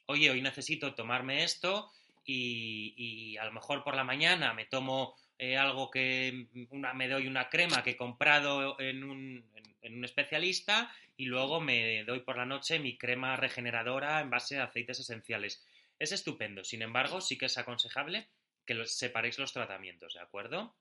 [0.07, 1.91] oye, hoy necesito tomarme esto
[2.23, 7.09] y, y a lo mejor por la mañana me tomo eh, algo que una, me
[7.09, 9.45] doy una crema que he comprado en un,
[9.85, 14.59] en un especialista y luego me doy por la noche mi crema regeneradora en base
[14.59, 15.65] a aceites esenciales.
[15.99, 18.29] Es estupendo, sin embargo, sí que es aconsejable
[18.65, 20.75] que separéis los tratamientos, ¿de acuerdo?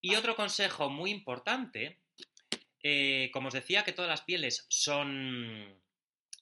[0.00, 1.98] Y otro consejo muy importante,
[2.82, 5.80] eh, como os decía que todas las pieles son,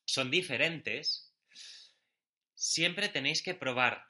[0.04, 1.34] son diferentes,
[2.54, 4.06] siempre tenéis que probar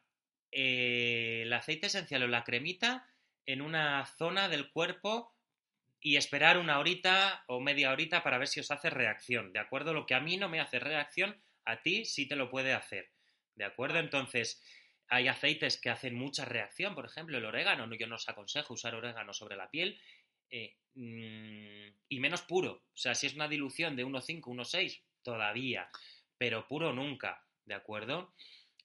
[0.50, 3.08] eh, el aceite esencial o la cremita
[3.46, 5.32] en una zona del cuerpo
[6.00, 9.92] y esperar una horita o media horita para ver si os hace reacción, ¿de acuerdo?
[9.92, 13.10] Lo que a mí no me hace reacción, a ti sí te lo puede hacer,
[13.54, 13.98] ¿de acuerdo?
[13.98, 14.62] Entonces,
[15.08, 18.94] hay aceites que hacen mucha reacción, por ejemplo, el orégano, yo no os aconsejo usar
[18.94, 20.00] orégano sobre la piel,
[20.48, 25.90] eh, mmm, y menos puro, o sea, si es una dilución de 1,5, 1,6, todavía,
[26.38, 28.34] pero puro nunca, ¿de acuerdo?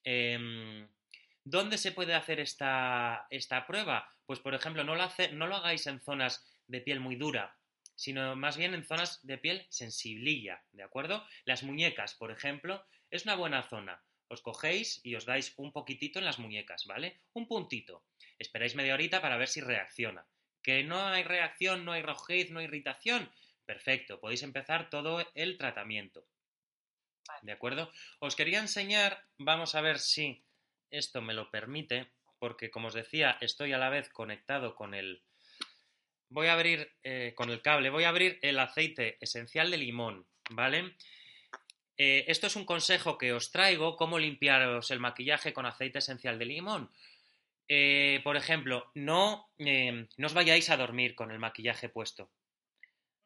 [0.04, 0.86] Eh,
[1.48, 4.12] ¿Dónde se puede hacer esta, esta prueba?
[4.26, 7.56] Pues, por ejemplo, no lo, hace, no lo hagáis en zonas de piel muy dura,
[7.94, 11.26] sino más bien en zonas de piel sensiblilla, ¿de acuerdo?
[11.44, 14.02] Las muñecas, por ejemplo, es una buena zona.
[14.28, 17.20] Os cogéis y os dais un poquitito en las muñecas, ¿vale?
[17.32, 18.04] Un puntito.
[18.38, 20.26] Esperáis media horita para ver si reacciona.
[20.62, 23.30] Que no hay reacción, no hay rojez, no hay irritación.
[23.64, 26.26] Perfecto, podéis empezar todo el tratamiento.
[27.42, 27.90] ¿De acuerdo?
[28.18, 30.44] Os quería enseñar, vamos a ver si
[30.90, 35.22] esto me lo permite, porque como os decía, estoy a la vez conectado con el,
[36.36, 40.26] voy a abrir eh, con el cable, voy a abrir el aceite esencial de limón,
[40.50, 40.94] ¿vale?
[41.96, 46.38] Eh, esto es un consejo que os traigo, cómo limpiaros el maquillaje con aceite esencial
[46.38, 46.92] de limón.
[47.68, 52.28] Eh, por ejemplo, no, no os vayáis a dormir con el maquillaje puesto.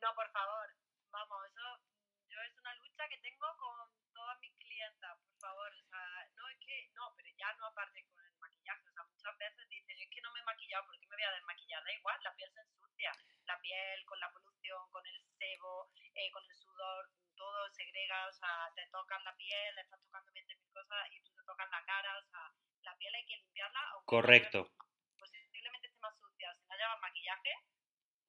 [0.01, 0.71] No, por favor,
[1.11, 1.67] vamos, eso
[2.31, 6.07] yo es una lucha que tengo con todas mis clientas, por favor, o sea,
[6.39, 9.69] no es que, no, pero ya no aparte con el maquillaje, o sea, muchas veces
[9.69, 11.83] dicen, es que no me he maquillado, ¿por qué me voy a desmaquillar?
[11.83, 13.13] Da igual, la piel se ensucia,
[13.47, 18.33] la piel con la polución, con el sebo, eh, con el sudor, todo segrega o
[18.33, 21.83] sea, te tocan la piel, le estás tocando 20.000 cosas y tú te tocas la
[21.85, 22.53] cara, o sea,
[22.83, 23.81] la piel hay que limpiarla.
[24.05, 24.71] Correcto.
[25.19, 27.53] Posiblemente esté más sucia si no llevas maquillaje,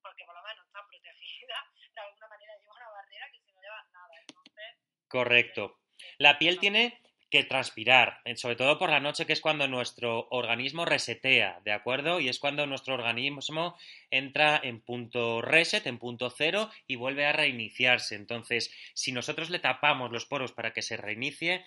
[0.02, 1.58] porque por lo menos está protegida,
[1.94, 4.70] de alguna manera lleva una barrera que si no llevas nada, entonces...
[5.08, 5.78] Correcto.
[6.18, 6.98] La piel tiene
[7.32, 11.72] que transpirar, eh, sobre todo por la noche, que es cuando nuestro organismo resetea, ¿de
[11.72, 12.20] acuerdo?
[12.20, 13.78] Y es cuando nuestro organismo
[14.12, 18.16] entra en punto reset, en punto cero, y vuelve a reiniciarse.
[18.16, 21.64] Entonces, si nosotros le tapamos los poros para que se reinicie,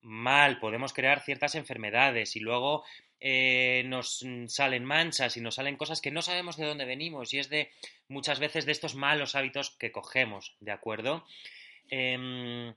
[0.00, 2.84] mal, podemos crear ciertas enfermedades y luego
[3.20, 7.38] eh, nos salen manchas y nos salen cosas que no sabemos de dónde venimos y
[7.38, 7.70] es de
[8.08, 11.26] muchas veces de estos malos hábitos que cogemos, ¿de acuerdo?
[11.90, 12.72] Em,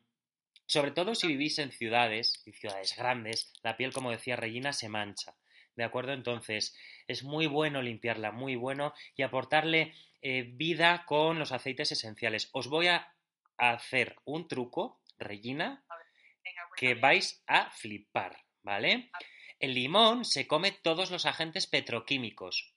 [0.66, 4.90] sobre todo si vivís en ciudades, y ciudades grandes, la piel, como decía Regina, se
[4.90, 5.36] mancha.
[5.76, 6.14] ¿De acuerdo?
[6.14, 12.50] Entonces, es muy bueno limpiarla, muy bueno, y aportarle eh, vida con los aceites esenciales.
[12.54, 13.14] Os voy a
[13.58, 15.84] hacer un truco, Regina,
[16.44, 19.10] Venga, que vais a flipar, ¿vale?
[19.60, 22.76] El limón se come todos los agentes petroquímicos.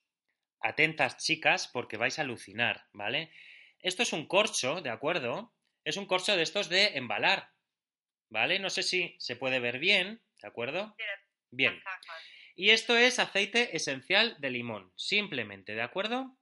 [0.61, 3.33] Atentas, chicas, porque vais a alucinar, ¿vale?
[3.81, 5.53] Esto es un corcho, ¿de acuerdo?
[5.85, 7.51] Es un corcho de estos de embalar,
[8.31, 8.59] ¿vale?
[8.59, 10.97] No sé si se puede ver bien, ¿de acuerdo?
[11.51, 11.81] Bien.
[12.55, 16.37] Y esto es aceite esencial de limón, simplemente, ¿de acuerdo?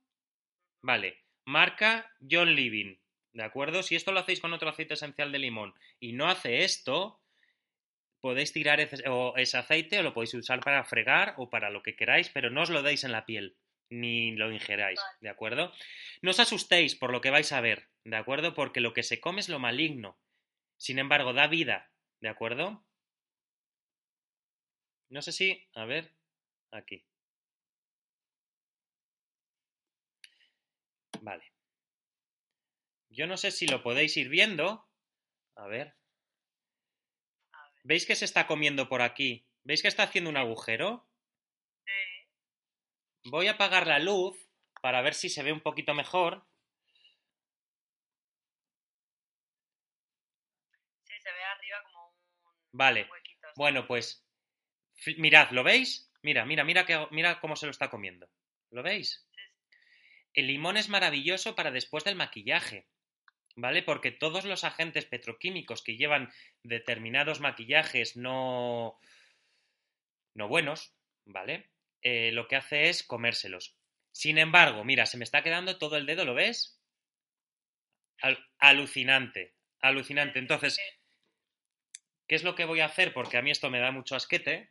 [0.82, 2.96] Vale, marca John Living,
[3.32, 3.82] ¿de acuerdo?
[3.82, 7.20] Si esto lo hacéis con otro aceite esencial de limón y no hace esto,
[8.20, 11.82] podéis tirar ese, o ese aceite o lo podéis usar para fregar o para lo
[11.82, 13.56] que queráis, pero no os lo deis en la piel
[13.90, 15.00] ni lo ingeráis.
[15.20, 15.72] ¿de acuerdo?
[16.22, 18.54] No os asustéis por lo que vais a ver, ¿de acuerdo?
[18.54, 20.18] Porque lo que se come es lo maligno.
[20.76, 22.84] Sin embargo, da vida, ¿de acuerdo?
[25.08, 26.12] No sé si, a ver,
[26.70, 27.04] aquí.
[31.22, 31.52] Vale.
[33.08, 34.88] Yo no sé si lo podéis ir viendo.
[35.56, 35.96] A ver.
[37.84, 39.46] ¿Veis que se está comiendo por aquí?
[39.62, 41.06] ¿Veis que está haciendo un agujero?
[43.26, 44.36] Voy a apagar la luz
[44.82, 46.44] para ver si se ve un poquito mejor.
[51.04, 52.14] Sí, se ve arriba como un
[52.74, 53.08] Vale.
[53.56, 54.26] Bueno, pues
[55.18, 56.10] mirad, ¿lo veis?
[56.22, 58.28] Mira, mira, mira, que, mira cómo se lo está comiendo.
[58.70, 59.26] ¿Lo veis?
[60.34, 62.86] El limón es maravilloso para después del maquillaje,
[63.56, 63.82] ¿vale?
[63.82, 66.32] Porque todos los agentes petroquímicos que llevan
[66.62, 68.98] determinados maquillajes no,
[70.34, 71.70] no buenos, ¿vale?
[72.02, 73.76] Eh, lo que hace es comérselos.
[74.12, 76.80] Sin embargo, mira, se me está quedando todo el dedo, ¿lo ves?
[78.22, 80.40] Al- alucinante, alucinante.
[80.40, 80.80] Entonces,
[82.28, 83.12] ¿qué es lo que voy a hacer?
[83.12, 84.70] Porque a mí esto me da mucho asquete.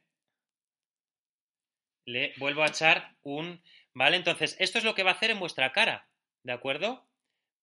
[2.05, 3.63] Le vuelvo a echar un...
[3.93, 4.17] ¿Vale?
[4.17, 6.09] Entonces, esto es lo que va a hacer en vuestra cara.
[6.43, 7.07] ¿De acuerdo?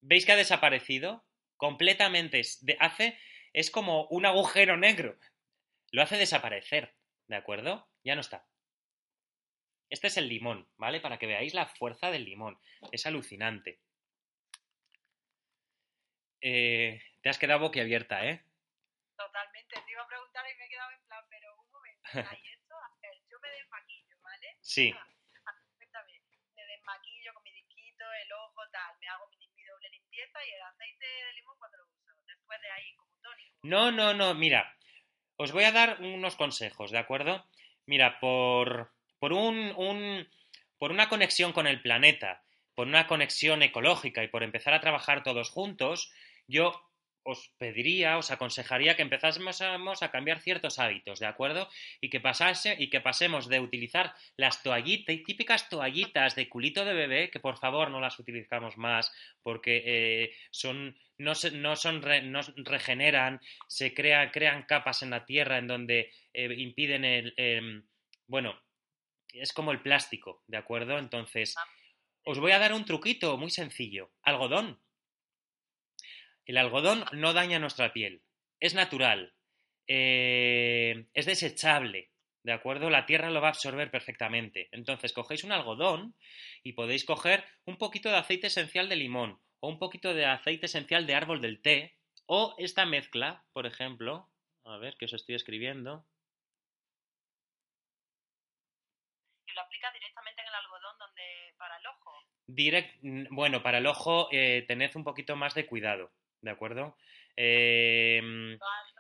[0.01, 1.25] ¿Veis que ha desaparecido?
[1.57, 2.41] Completamente.
[2.79, 3.19] hace...
[3.53, 5.19] Es como un agujero negro.
[5.91, 6.95] Lo hace desaparecer.
[7.27, 7.89] ¿De acuerdo?
[8.05, 8.47] Ya no está.
[9.91, 11.01] Este es el limón, ¿vale?
[11.01, 12.61] Para que veáis la fuerza del limón.
[12.93, 13.81] Es alucinante.
[16.41, 18.45] Eh, te has quedado boquiabierta, ¿eh?
[19.71, 19.87] Totalmente.
[19.87, 22.03] Te iba a preguntar y me he quedado en plan, pero un momento.
[22.31, 24.49] Ahí esto, a ver, yo me desmaquillo, ¿vale?
[24.61, 24.93] Sí.
[25.77, 26.13] Cuéntame,
[26.57, 30.51] me desmaquillo con mi disquito, el ojo, tal, me hago mi, mi doble limpieza y
[30.51, 32.11] el aceite de limón cuando lo uso.
[32.27, 33.59] Después de ahí, como tónico.
[33.63, 34.77] No, no, no, mira,
[35.37, 37.47] os voy a dar unos consejos, ¿de acuerdo?
[37.87, 40.29] Mira, por, por, un, un-
[40.79, 45.23] por una conexión con el planeta, por una conexión ecológica y por empezar a trabajar
[45.23, 46.13] todos juntos,
[46.47, 46.90] yo
[47.23, 51.69] os pediría, os aconsejaría que empezásemos a, cambiar ciertos hábitos, ¿de acuerdo?
[52.01, 56.95] Y que, pasase, y que pasemos de utilizar las toallitas, típicas toallitas de culito de
[56.95, 62.03] bebé, que por favor no las utilizamos más, porque eh, son, no, se- no, son
[62.03, 67.35] re- no regeneran, se crea, crean capas en la tierra en donde eh, impiden el...
[67.37, 67.85] em,
[68.27, 68.59] bueno,
[69.33, 70.99] es como el plástico, ¿de acuerdo?
[70.99, 71.55] Entonces,
[72.25, 74.11] os voy a dar un truquito muy sencillo.
[74.23, 74.81] Algodón.
[76.47, 78.23] El algodón no daña nuestra piel.
[78.61, 79.33] Es natural.
[79.87, 82.11] eh, es desechable.
[82.43, 82.91] ¿De acuerdo?
[82.91, 84.69] La tierra lo va a absorber perfectamente.
[84.73, 86.15] Entonces, cogéis un algodón
[86.63, 90.67] y podéis coger un poquito de aceite esencial de limón o un poquito de aceite
[90.67, 94.29] esencial de árbol del té o esta mezcla, por ejemplo.
[94.65, 96.07] A ver, que os estoy escribiendo.
[99.47, 101.23] Y lo aplicas directamente en el algodón donde
[101.59, 102.13] para el ojo.
[102.47, 102.99] Direct,
[103.31, 106.13] bueno, para el ojo, eh, tened un poquito más de cuidado,
[106.43, 106.97] ¿de acuerdo?
[107.37, 108.59] Eh,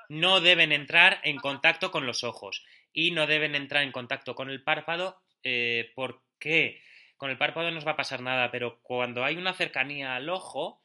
[0.09, 4.51] no deben entrar en contacto con los ojos y no deben entrar en contacto con
[4.51, 6.82] el párpado eh, porque
[7.16, 10.28] con el párpado no os va a pasar nada, pero cuando hay una cercanía al
[10.28, 10.82] ojo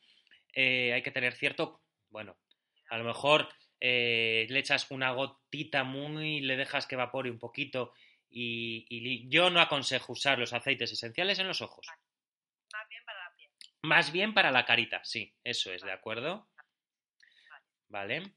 [0.53, 2.37] eh, hay que tener cierto, bueno,
[2.89, 3.49] A lo mejor
[3.79, 7.93] eh, le echas una gotita muy, le dejas que evapore un poquito
[8.29, 11.87] y, y yo no aconsejo usar los aceites esenciales en los ojos.
[11.87, 13.49] Más bien para la piel.
[13.85, 16.49] Más bien para la carita, sí, eso es, ¿de acuerdo?
[17.87, 18.33] Vale.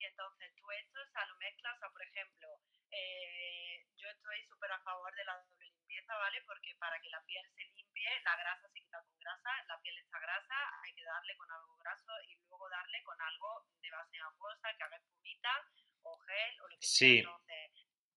[0.00, 2.48] Y entonces tú esto, o sea, lo mezclas, o sea, por ejemplo,
[2.90, 6.42] eh, yo estoy súper a favor de la doble limpieza, ¿vale?
[6.42, 9.96] Porque para que la piel se limpie, la grasa se quita con grasa, la piel
[9.98, 14.18] está grasa, hay que darle con algo graso y luego darle con algo de base
[14.18, 15.70] acuosa que haga espumita
[16.02, 17.22] o gel o lo que Sí.
[17.22, 17.30] sea.
[17.30, 17.70] Entonces,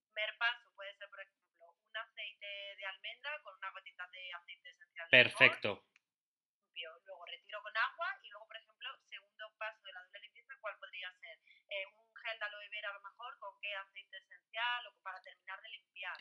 [0.09, 1.46] merpas o puede ser, por ejemplo,
[1.97, 5.69] aceite de almendra con una gotita de aceite esencial de limón, Perfecto.
[6.67, 6.91] limpio.
[7.05, 10.77] Luego retiro con agua y luego, por ejemplo, segundo paso de la doble limpieza, ¿cuál
[10.79, 11.37] podría ser?
[11.69, 15.21] Eh, un gel de aloe vera a lo mejor, con qué aceite esencial o para
[15.21, 16.17] terminar de limpiar.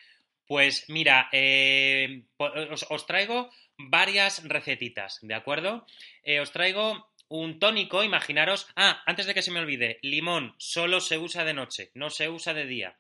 [0.47, 5.87] Pues mira, eh, os, os traigo varias recetitas, ¿de acuerdo?
[6.23, 8.69] Eh, os traigo un tónico, imaginaros.
[8.77, 12.29] Ah, antes de que se me olvide, limón solo se usa de noche, no se
[12.29, 12.99] usa de día.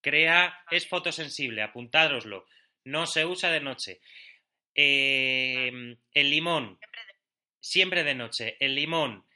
[0.00, 2.46] Crea, es fotosensible, apuntádoslo.
[2.84, 4.00] No se usa de noche.
[4.74, 6.78] Eh, el limón,
[7.60, 8.56] Siempre de noche.
[8.58, 9.26] El limón,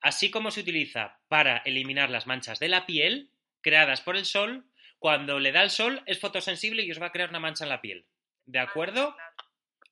[0.00, 4.64] así como se utiliza para eliminar las manchas de la piel creadas por el sol,
[4.98, 7.70] cuando le da el sol es fotosensible y os va a crear una mancha en
[7.70, 8.06] la piel.
[8.46, 9.14] ¿De acuerdo?
[9.14, 9.32] claro.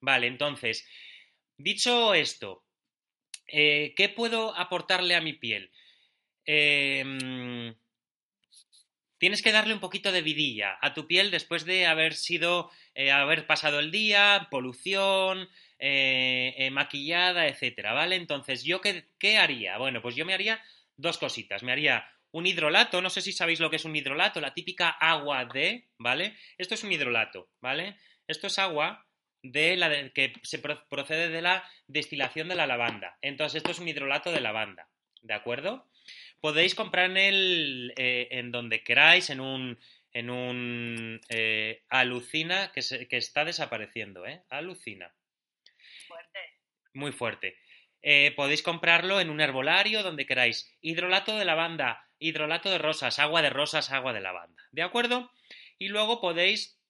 [0.00, 0.88] Vale, entonces,
[1.56, 2.64] dicho esto,
[3.46, 5.70] eh, ¿qué puedo aportarle a mi piel?
[6.46, 7.74] Eh,
[9.20, 13.12] tienes que darle un poquito de vidilla a tu piel después de haber sido, eh,
[13.12, 15.48] haber pasado el día, polución,
[15.78, 18.16] eh, eh, maquillada, etcétera, ¿vale?
[18.16, 19.78] Entonces, ¿yo qué, qué haría?
[19.78, 20.60] Bueno, pues yo me haría
[20.96, 21.62] dos cositas.
[21.62, 24.88] Me haría un hidrolato, no sé si sabéis lo que es un hidrolato, la típica
[24.88, 26.36] agua de, ¿vale?
[26.58, 27.96] Esto es un hidrolato, ¿vale?
[28.26, 29.06] Esto es agua
[29.42, 33.18] de la que se pro- procede de la destilación de la lavanda.
[33.20, 34.88] Entonces, esto es un hidrolato de lavanda,
[35.22, 35.89] ¿de acuerdo?
[36.40, 39.78] Podéis comprar en el eh, en donde queráis, en un
[40.12, 44.42] en un eh, alucina que, se- que está desapareciendo, ¿eh?
[44.50, 45.14] Alucina,
[46.08, 46.38] Fuerte.
[46.94, 47.56] muy fuerte.
[48.02, 50.74] Eh, podéis comprarlo en un herbolario donde queráis.
[50.80, 54.62] Hidrolato de lavanda, hidrolato de rosas, agua de rosas, agua de lavanda.
[54.72, 55.30] ¿De acuerdo?
[55.78, 56.80] Y luego podéis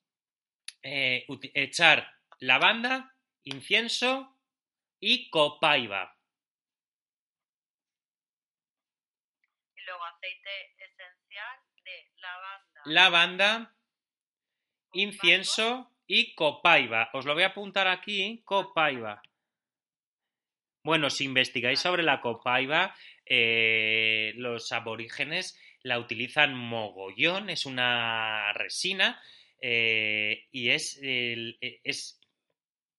[0.83, 4.39] eh, echar lavanda, incienso
[5.01, 6.17] y copaiba.
[9.77, 12.81] Y luego aceite esencial de lavanda.
[12.85, 13.75] Lavanda,
[14.93, 17.11] incienso y copaiba.
[17.13, 19.23] Os lo voy a apuntar aquí, copaiba.
[20.83, 22.95] Bueno, si investigáis sobre la copaiba,
[23.27, 29.23] eh, los aborígenes la utilizan mogollón, es una resina
[29.61, 32.21] eh, y es, es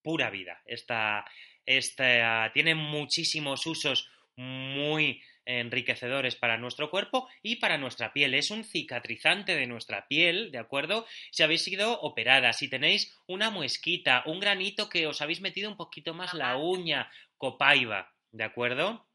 [0.01, 0.61] pura vida.
[0.65, 1.25] Esta,
[1.65, 8.33] esta tiene muchísimos usos muy enriquecedores para nuestro cuerpo y para nuestra piel.
[8.33, 11.05] Es un cicatrizante de nuestra piel, ¿de acuerdo?
[11.31, 15.77] Si habéis sido operadas, si tenéis una muesquita, un granito que os habéis metido un
[15.77, 19.07] poquito más la uña, copaiba, ¿de acuerdo?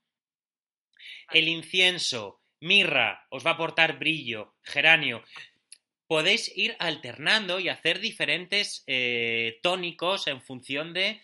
[1.33, 5.23] El incienso, mirra, os va a aportar brillo, geranio.
[6.07, 11.21] Podéis ir alternando y hacer diferentes eh, tónicos en función de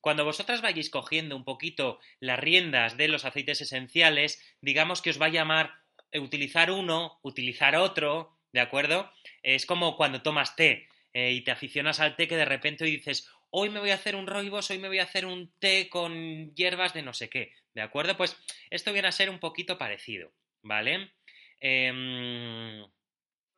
[0.00, 5.20] cuando vosotras vayáis cogiendo un poquito las riendas de los aceites esenciales, digamos que os
[5.20, 5.74] va a llamar
[6.12, 9.10] eh, utilizar uno, utilizar otro, ¿de acuerdo?
[9.42, 12.92] Es como cuando tomas té eh, y te aficionas al té que de repente hoy
[12.92, 15.88] dices, hoy me voy a hacer un roibos, hoy me voy a hacer un té
[15.88, 18.16] con hierbas de no sé qué, ¿de acuerdo?
[18.16, 18.36] Pues
[18.70, 20.32] esto viene a ser un poquito parecido,
[20.62, 21.12] ¿vale?
[21.60, 22.82] Em,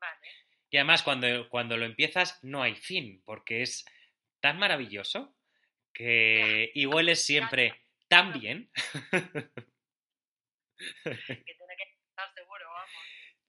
[0.01, 0.29] Vale.
[0.71, 3.85] y además, cuando, cuando lo empiezas, no hay fin, porque es
[4.41, 5.35] tan maravilloso
[5.99, 7.75] que y hueles siempre
[8.09, 8.71] tan bien.
[11.03, 12.91] Que tiene que estar seguro, vamos.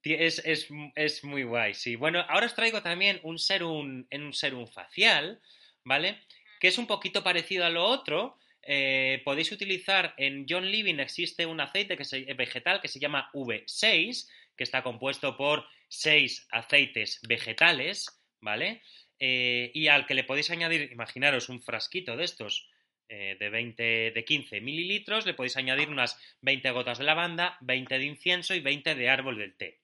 [0.02, 1.96] Ti- Es, es, es muy guay, sí.
[1.96, 5.40] Bueno, ahora os traigo también un serum, en un serum facial,
[5.84, 6.18] ¿vale?
[6.58, 8.36] Que es un poquito parecido a lo otro.
[8.62, 13.30] Eh, podéis utilizar en John Living existe un aceite que se, vegetal que se llama
[13.32, 18.82] V6, que está compuesto por seis aceites vegetales, ¿vale?
[19.20, 22.70] Eh, y al que le podéis añadir, imaginaros un frasquito de estos
[23.08, 27.98] eh, de 20, de 15 mililitros, le podéis añadir unas 20 gotas de lavanda, 20
[27.98, 29.78] de incienso y 20 de árbol del té.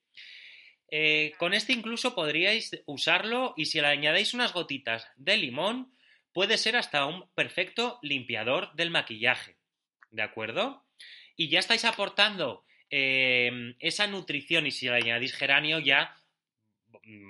[0.89, 5.93] Eh, con este incluso podríais usarlo y si le añadéis unas gotitas de limón,
[6.33, 9.57] puede ser hasta un perfecto limpiador del maquillaje.
[10.09, 10.85] ¿De acuerdo?
[11.35, 16.15] Y ya estáis aportando esa nutrición y si le añadís geranio ya,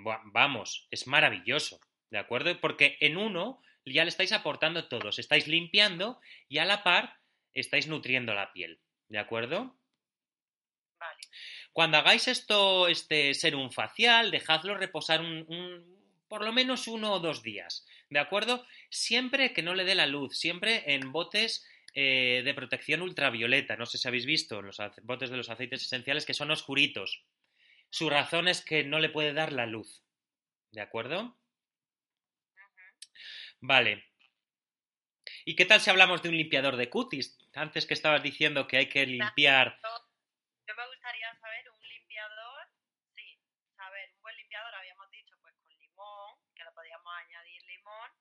[0.05, 1.79] va- vamos, es maravilloso.
[2.09, 2.59] ¿De acuerdo?
[2.59, 7.19] Porque en uno ya le estáis aportando todos, estáis limpiando y a la par
[7.53, 8.81] estáis nutriendo la piel.
[9.09, 9.77] ¿De acuerdo?
[10.99, 11.21] Vale.
[11.73, 15.97] Cuando hagáis esto, este serum facial, dejadlo reposar un, un-
[16.27, 18.65] por lo menos uno o dos días, ¿de acuerdo?
[18.89, 23.77] Siempre que no le dé la luz, siempre en botes eh, de protección ultravioleta.
[23.77, 27.23] No sé si habéis visto los botes de los aceites esenciales que son oscuritos.
[27.89, 30.03] Su razón es que no le puede dar la luz,
[30.71, 31.37] ¿de acuerdo?
[33.61, 34.03] Vale.
[35.45, 37.37] ¿Y qué tal si hablamos de un limpiador de cutis?
[37.53, 39.79] Antes que estabas diciendo que hay que limpiar.
[40.67, 42.67] Yo me gustaría saber un limpiador,
[43.15, 43.39] sí,
[43.75, 48.11] saber un buen limpiador, habíamos dicho, pues con limón, que le podíamos añadir limón,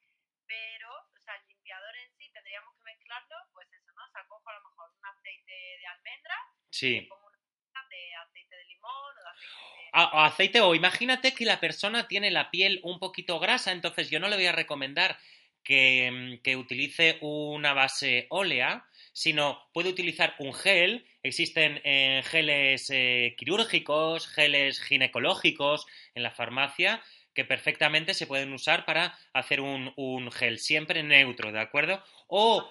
[0.47, 4.05] pero, o sea, el limpiador en sí tendríamos que mezclarlo, pues eso, ¿no?
[4.05, 6.37] O sea, cojo a lo mejor un aceite de almendra,
[6.71, 7.01] Sí.
[7.09, 9.86] pongo una de aceite de limón o de aceite de...
[10.01, 14.21] A- aceite o imagínate que la persona tiene la piel un poquito grasa, entonces yo
[14.21, 15.19] no le voy a recomendar
[15.63, 19.43] que, mm, que utilice una base ólea, sino
[19.73, 21.07] puede utilizar un gel.
[21.23, 27.03] Existen eh, geles eh, quirúrgicos, geles ginecológicos en la farmacia
[27.35, 32.03] que perfectamente se pueden usar para hacer un, un gel siempre neutro, ¿de acuerdo?
[32.29, 32.71] O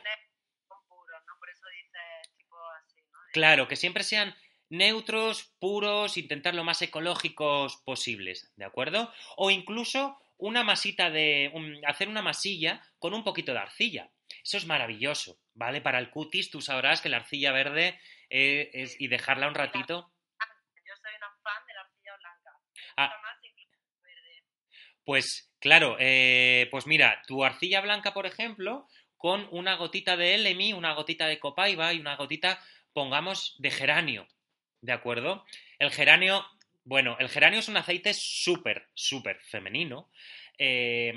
[3.33, 4.33] Claro, que siempre sean
[4.69, 9.11] neutros, puros, intentar lo más ecológicos posibles, ¿de acuerdo?
[9.37, 11.51] O incluso una masita de.
[11.53, 14.11] un- hacer una masilla con un poquito de arcilla.
[14.43, 15.81] Eso es maravilloso, ¿vale?
[15.81, 17.99] Para el cutis tú sabrás que la arcilla verde
[18.29, 20.11] eh, es, y dejarla un ratito.
[20.75, 22.51] Yo soy una fan de la arcilla blanca.
[22.97, 23.21] Ah.
[23.21, 23.37] más
[24.03, 24.43] verde.
[25.03, 28.87] Pues claro, eh, pues mira, tu arcilla blanca, por ejemplo,
[29.17, 32.59] con una gotita de Elemi, una gotita de copaiba y una gotita,
[32.93, 34.27] pongamos, de geranio,
[34.85, 35.45] ¿de acuerdo?
[35.79, 36.45] El geranio,
[36.83, 40.09] bueno, el geranio es un aceite súper, súper femenino.
[40.57, 41.13] Eh,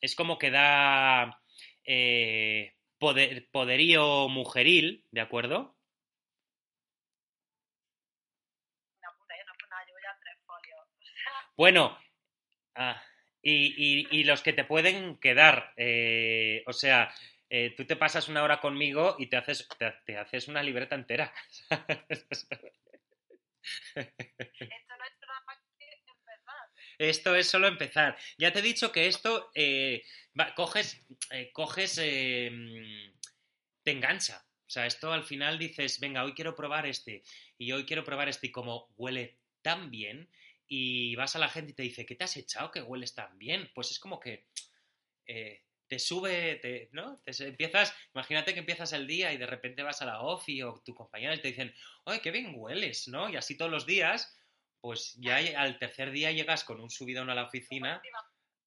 [0.00, 1.40] es como que da
[1.84, 5.76] eh, poder- poderío mujeril, ¿de acuerdo?
[11.56, 11.96] Bueno,
[12.74, 13.02] ah,
[13.42, 17.12] y, y- y los que te pueden quedar, eh, o sea,
[17.56, 20.94] eh, tú te pasas una hora conmigo y te haces, te, te haces una libreta
[20.96, 21.32] entera.
[23.94, 26.68] esto no es nada más que empezar.
[26.98, 28.16] Esto es solo empezar.
[28.38, 30.02] Ya te he dicho que esto eh,
[30.38, 31.00] va- coges,
[31.30, 31.98] eh, coges,
[33.82, 34.44] te engancha.
[34.66, 37.22] O sea, esto al final dices, venga, hoy quiero probar este
[37.58, 40.30] y hoy quiero probar este y como huele tan bien
[40.66, 43.38] y vas a la gente y te dice, ¿qué te has echado que hueles tan
[43.38, 43.70] bien?
[43.74, 44.46] Pues es como que
[45.26, 47.20] eh, te sube, te- ¿no?
[47.24, 50.80] Te empiezas, imagínate que empiezas el día y de repente vas a la ofi o
[50.84, 51.74] tu compañera y te dicen,
[52.06, 53.08] ¡ay, qué bien hueles!
[53.08, 53.28] ¿no?
[53.30, 54.36] Y así todos los días,
[54.80, 58.02] pues ya al tercer día llegas con un subidón a la oficina.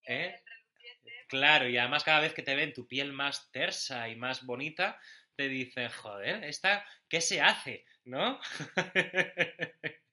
[0.08, 0.42] ¿Eh?
[0.46, 4.46] Reluciente, Claro, y además cada vez que te ven tu piel más tersa y más
[4.46, 5.00] bonita,
[5.36, 7.86] te dicen, joder, ¿esta qué se hace?
[8.06, 8.40] ¿No?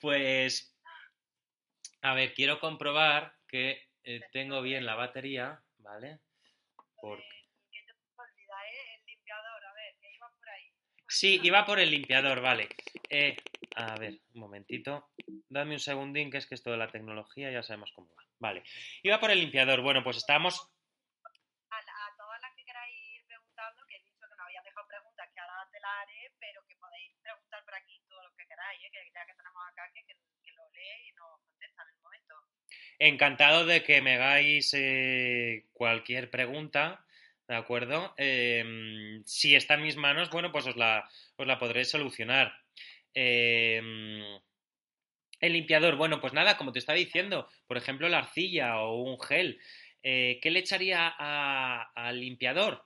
[0.00, 0.74] Pues,
[2.02, 6.20] a ver, quiero comprobar que eh, tengo bien la batería, ¿vale?
[7.00, 7.24] Porque...
[7.70, 10.72] que yo me olvidé el limpiador, a ver, que iba por ahí.
[11.08, 12.68] Sí, iba por el limpiador, vale.
[13.10, 13.36] Eh,
[13.76, 15.10] a ver, un momentito.
[15.48, 18.24] Dame un segundín, que es que esto de la tecnología ya sabemos cómo va.
[18.38, 18.62] Vale.
[19.02, 19.82] Iba por el limpiador.
[19.82, 20.54] Bueno, pues estábamos
[21.70, 24.62] A, la- a todas las que queráis ir preguntando, que he dicho que no había
[24.62, 28.00] dejado preguntas, que ahora te las haré, pero que podéis preguntar por aquí
[30.06, 32.34] que lo y contesta en el momento.
[32.98, 37.04] Encantado de que me hagáis eh, cualquier pregunta,
[37.46, 38.14] ¿de acuerdo?
[38.16, 42.52] Eh, si está en mis manos, bueno, pues os la, os la podré solucionar.
[43.14, 43.80] Eh,
[45.40, 49.20] el limpiador, bueno, pues nada, como te estaba diciendo, por ejemplo, la arcilla o un
[49.20, 49.60] gel.
[50.02, 52.84] Eh, ¿Qué le echaría al limpiador?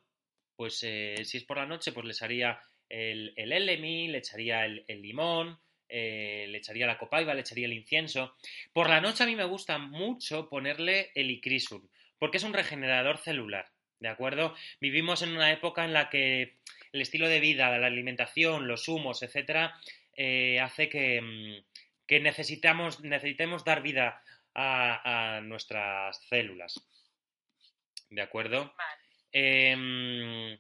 [0.57, 2.61] Pues eh, si es por la noche, pues le echaría
[2.93, 7.67] el, el elemi, le echaría el, el limón, eh, le echaría la copaiba, le echaría
[7.67, 8.37] el incienso.
[8.73, 11.89] Por la noche a mí me gusta mucho ponerle el icrisum,
[12.19, 14.55] porque es un regenerador celular, ¿de acuerdo?
[14.81, 16.59] Vivimos en una época en la que
[16.93, 19.75] el estilo de vida, la alimentación, los humos, etcétera,
[20.15, 21.65] eh, hace que, mm,
[22.07, 24.23] que necesitamos, necesitemos dar vida
[24.55, 26.87] a, a nuestras células.
[28.11, 28.75] ¿De acuerdo?
[28.77, 29.03] Vale.
[29.33, 30.59] Em,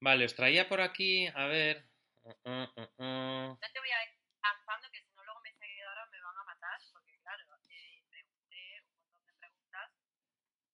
[0.00, 1.84] vale, os traía por aquí, a ver.
[2.22, 3.48] Uh, uh, uh, uh.
[3.56, 4.10] No te voy a ir
[4.42, 8.60] lanzando, que si no luego mis seguidoras me van a matar, porque claro, eh, pregunté
[8.84, 9.90] un montón de preguntas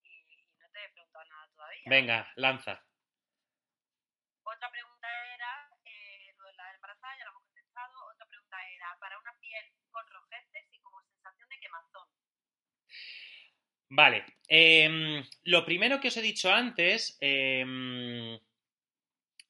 [0.03, 1.83] y, y no te he preguntado nada todavía.
[1.87, 2.83] Venga, lanza.
[4.45, 7.95] Otra pregunta era, eh, lo de la embarazada ya lo hemos contestado.
[8.13, 12.09] Otra pregunta era, para una piel con rojeces y como sensación de quemazón.
[13.91, 14.25] Vale.
[14.49, 18.39] em, lo primero que os he dicho antes, em,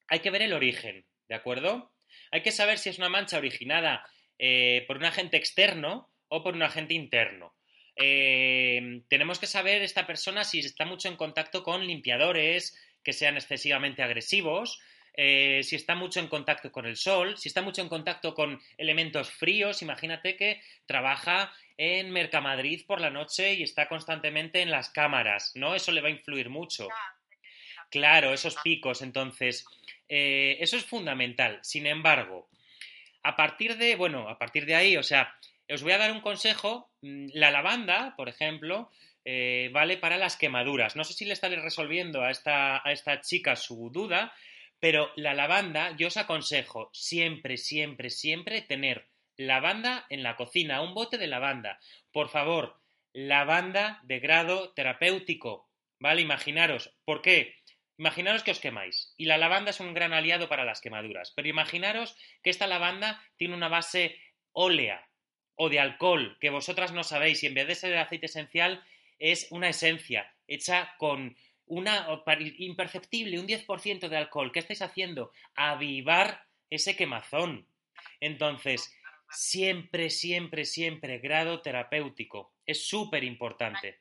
[0.07, 1.91] hay que ver el origen, ¿De acuerdo?
[2.31, 6.53] Hay que saber si es una mancha originada eh, por un agente externo o por
[6.53, 7.55] un agente interno.
[7.95, 13.35] Eh, tenemos que saber esta persona si está mucho en contacto con limpiadores que sean
[13.35, 14.79] excesivamente agresivos,
[15.17, 18.59] eh, si está mucho en contacto con el sol, si está mucho en contacto con
[18.77, 24.89] elementos fríos, imagínate que trabaja en Mercamadrid por la noche y está constantemente en las
[24.89, 25.73] cámaras, ¿no?
[25.73, 26.89] Eso le va a influir mucho.
[27.89, 29.65] Claro, esos picos, entonces,
[30.09, 31.59] eh, eso es fundamental.
[31.63, 32.49] Sin embargo,
[33.23, 35.35] a partir de, bueno, a partir de ahí, o sea,
[35.69, 36.91] os voy a dar un consejo.
[37.01, 38.89] Mm, la lavanda, por ejemplo,
[39.23, 40.95] eh, vale para las quemaduras.
[40.95, 44.33] No sé si le estaré resolviendo a esta, a esta chica su duda,
[44.79, 50.93] pero la lavanda, yo os aconsejo siempre, siempre, siempre tener lavanda en la cocina, un
[50.93, 51.79] bote de lavanda.
[52.11, 52.79] Por favor,
[53.13, 56.21] lavanda de grado terapéutico, ¿vale?
[56.21, 57.55] Imaginaros, ¿por qué?
[57.97, 61.47] Imaginaros que os quemáis y la lavanda es un gran aliado para las quemaduras, pero
[61.47, 64.19] imaginaros que esta lavanda tiene una base
[64.51, 65.07] ólea
[65.55, 68.83] o de alcohol que vosotras no sabéis y en vez de ser aceite esencial
[69.17, 72.07] es una esencia hecha con una
[72.57, 74.51] imperceptible, un 10% de alcohol.
[74.51, 75.31] ¿Qué estáis haciendo?
[75.55, 77.67] Avivar ese quemazón.
[78.19, 78.93] Entonces,
[79.29, 82.53] siempre, siempre, siempre grado terapéutico.
[82.65, 83.99] Es súper importante.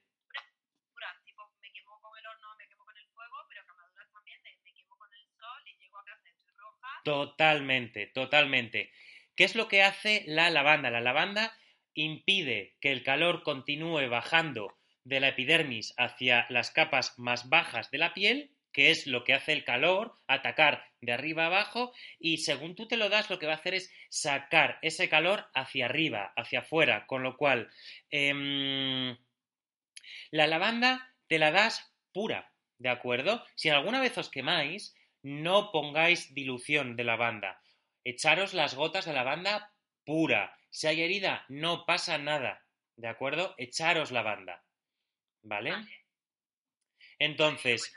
[7.04, 8.90] Totalmente, totalmente.
[9.36, 10.90] ¿Qué es lo que hace la lavanda?
[10.90, 11.56] La lavanda
[11.92, 14.74] impide que el calor continúe bajando
[15.04, 19.34] de la epidermis hacia las capas más bajas de la piel, que es lo que
[19.34, 23.46] hace el calor, atacar de arriba abajo, y según tú te lo das, lo que
[23.46, 27.70] va a hacer es sacar ese calor hacia arriba, hacia afuera, con lo cual
[28.10, 29.16] em,
[30.30, 33.44] la lavanda te la das pura, ¿de acuerdo?
[33.54, 37.60] Si alguna vez os quemáis, no pongáis dilución de lavanda.
[38.04, 39.72] Echaros las gotas de lavanda
[40.04, 40.54] pura.
[40.68, 42.62] Si hay herida, no pasa nada.
[42.96, 43.54] ¿De acuerdo?
[43.56, 44.62] Echaros lavanda.
[45.42, 45.72] ¿Vale?
[47.18, 47.94] Entonces,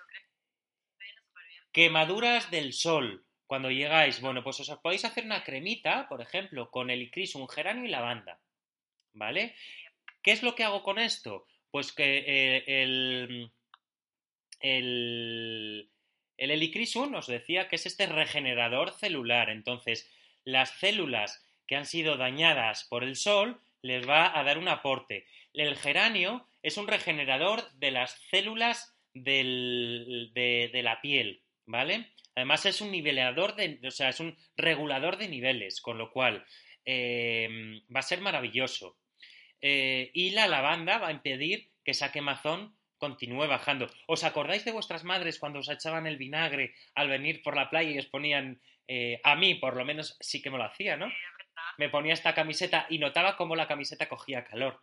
[1.74, 3.26] quemaduras del sol.
[3.46, 7.86] Cuando llegáis, bueno, pues os podéis hacer una cremita, por ejemplo, con el un geranio
[7.86, 8.40] y lavanda.
[9.14, 9.54] ¿Vale?
[10.22, 11.46] ¿Qué es lo que hago con esto?
[11.72, 13.52] Pues que eh, el,
[14.62, 15.92] el,
[16.38, 19.50] el helicrisum nos decía que es este regenerador celular.
[19.50, 20.10] Entonces,
[20.44, 25.26] las células que han sido dañadas por el sol les va a dar un aporte.
[25.54, 32.12] El geranio es un regenerador de las células de, la piel, ¿vale?
[32.36, 36.46] Además es un nivelador de, o sea, es un regulador de niveles, con lo cual
[36.86, 38.98] eh, va a ser maravilloso.
[39.60, 43.88] Eh, y la lavanda va a impedir que esa quemazón continúe bajando.
[44.08, 47.92] ¿Os acordáis de vuestras madres cuando os echaban el vinagre al venir por la playa
[47.92, 51.12] y os ponían, eh, a mí por lo menos sí que me lo hacía, ¿no?
[51.78, 54.82] Me ponía esta camiseta y notaba cómo la camiseta cogía calor.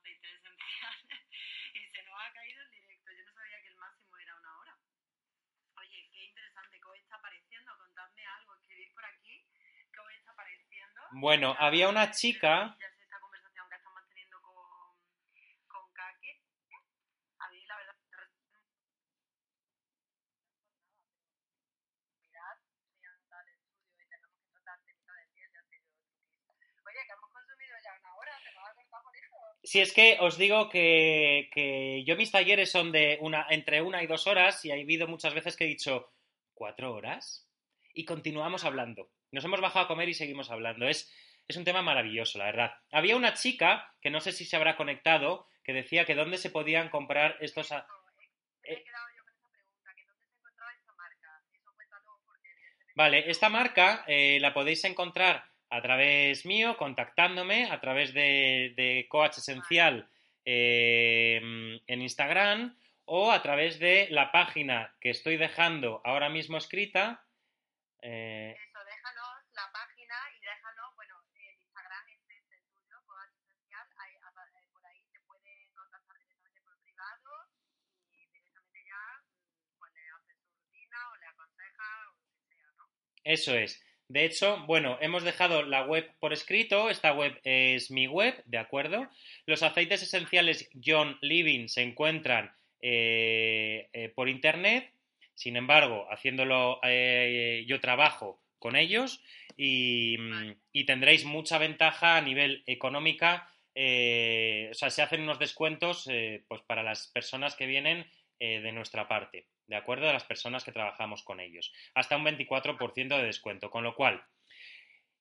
[0.00, 0.96] Aceite esencial
[1.74, 3.10] y se nos ha caído el directo.
[3.12, 4.78] Yo no sabía que el máximo era una hora.
[5.76, 7.76] Oye, qué interesante, ¿qué os está pareciendo?
[7.78, 9.46] Contadme algo, escribir por aquí,
[9.92, 11.00] ¿qué os está pareciendo?
[11.12, 12.76] Bueno, había una chica
[29.70, 34.08] Si es que os digo que, yo mis talleres son de una, entre una y
[34.08, 36.10] dos horas y ha habido muchas veces que he dicho,
[36.54, 37.48] ¿cuatro horas?
[37.94, 39.12] Y continuamos hablando.
[39.30, 40.88] Nos hemos bajado a comer y seguimos hablando.
[40.88, 41.14] Es,
[41.46, 42.72] es un tema maravilloso, la verdad.
[42.90, 46.50] Había una chica, que no sé si se habrá conectado, que decía que dónde se
[46.50, 47.72] podían comprar estos...
[52.96, 59.06] Vale, esta marca eh, la podéis encontrar a través mío, contactándome, a través de, de
[59.08, 60.08] Coach Esencial
[60.44, 61.40] eh,
[61.86, 67.24] en Instagram o a través de la página que estoy dejando ahora mismo escrita.
[68.02, 73.34] eh, Eso, déjanos la página y déjanos, bueno, el Instagram este es el tuyo, Coach
[73.44, 77.30] Esencial, ahí, eh, por ahí te pueden contactar directamente por privado
[78.10, 82.42] y directamente ya mm, pues le haces su rutina o le aconseja o lo que
[82.48, 82.84] sea, ¿no?
[83.24, 83.82] Eso es.
[84.10, 86.90] De hecho, bueno, hemos dejado la web por escrito.
[86.90, 89.08] Esta web es mi web, ¿de acuerdo?
[89.46, 92.50] Los aceites esenciales John Living se encuentran
[92.82, 94.92] eh, eh, por internet.
[95.36, 99.22] Sin embargo, haciéndolo, eh, yo trabajo con ellos
[99.56, 103.48] y, mm, y tendréis mucha ventaja a nivel económica.
[103.76, 106.10] o sea, se hacen unos descuentos
[106.48, 108.04] pues para las personas que vienen
[108.40, 110.06] de nuestra parte, ¿de acuerdo?
[110.06, 111.72] De las personas que trabajamos con ellos.
[111.94, 113.70] Hasta un 24% de descuento.
[113.70, 114.22] Con lo cual,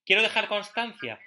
[0.03, 1.19] quiero dejar constancia.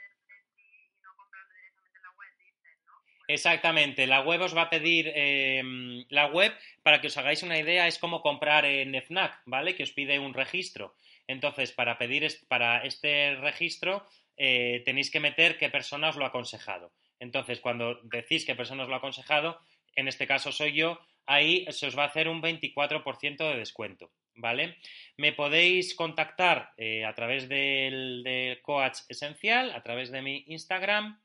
[3.28, 5.62] Exactamente, la web os va a pedir, eh,
[6.08, 6.52] la web,
[6.82, 9.76] para que os hagáis una idea, es como comprar en FNAC, ¿vale?
[9.76, 10.96] Que os pide un registro.
[11.28, 14.06] Entonces, para pedir para este registro,
[14.36, 16.92] eh, tenéis que meter qué persona os lo ha aconsejado.
[17.20, 19.60] Entonces, cuando decís qué persona os lo ha aconsejado,
[19.94, 21.00] en este caso soy yo,
[21.32, 24.76] ahí se os va a hacer un 24% de descuento, ¿vale?
[25.16, 31.20] Me podéis contactar eh, a través del, Coach Esencial, a través de mi Instagram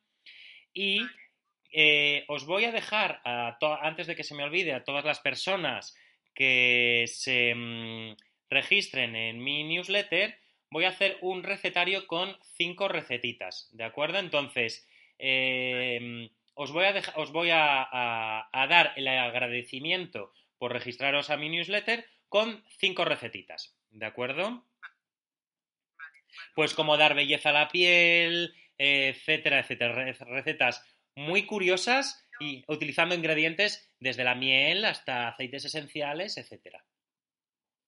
[0.74, 1.02] y
[1.72, 5.96] eh, os voy a dejar, antes de que se me olvide, a todas las personas
[6.34, 8.16] que se mm,
[8.50, 10.38] registren en mi newsletter,
[10.70, 14.20] voy a hacer un recetario con cinco recetitas, ¿de acuerdo?
[14.20, 14.88] Entonces,
[15.20, 16.30] eh,
[16.64, 21.38] os voy, a, deja- os voy a, a- a dar el agradecimiento por registraros a
[21.38, 24.66] mi newsletter con cinco recetitas, ¿de acuerdo?
[26.56, 29.94] Pues como dar belleza a la piel, etcétera, etcétera.
[29.94, 30.84] Re- Recetas
[31.16, 36.84] muy curiosas y utilizando ingredientes desde la miel hasta aceites esenciales, etcétera.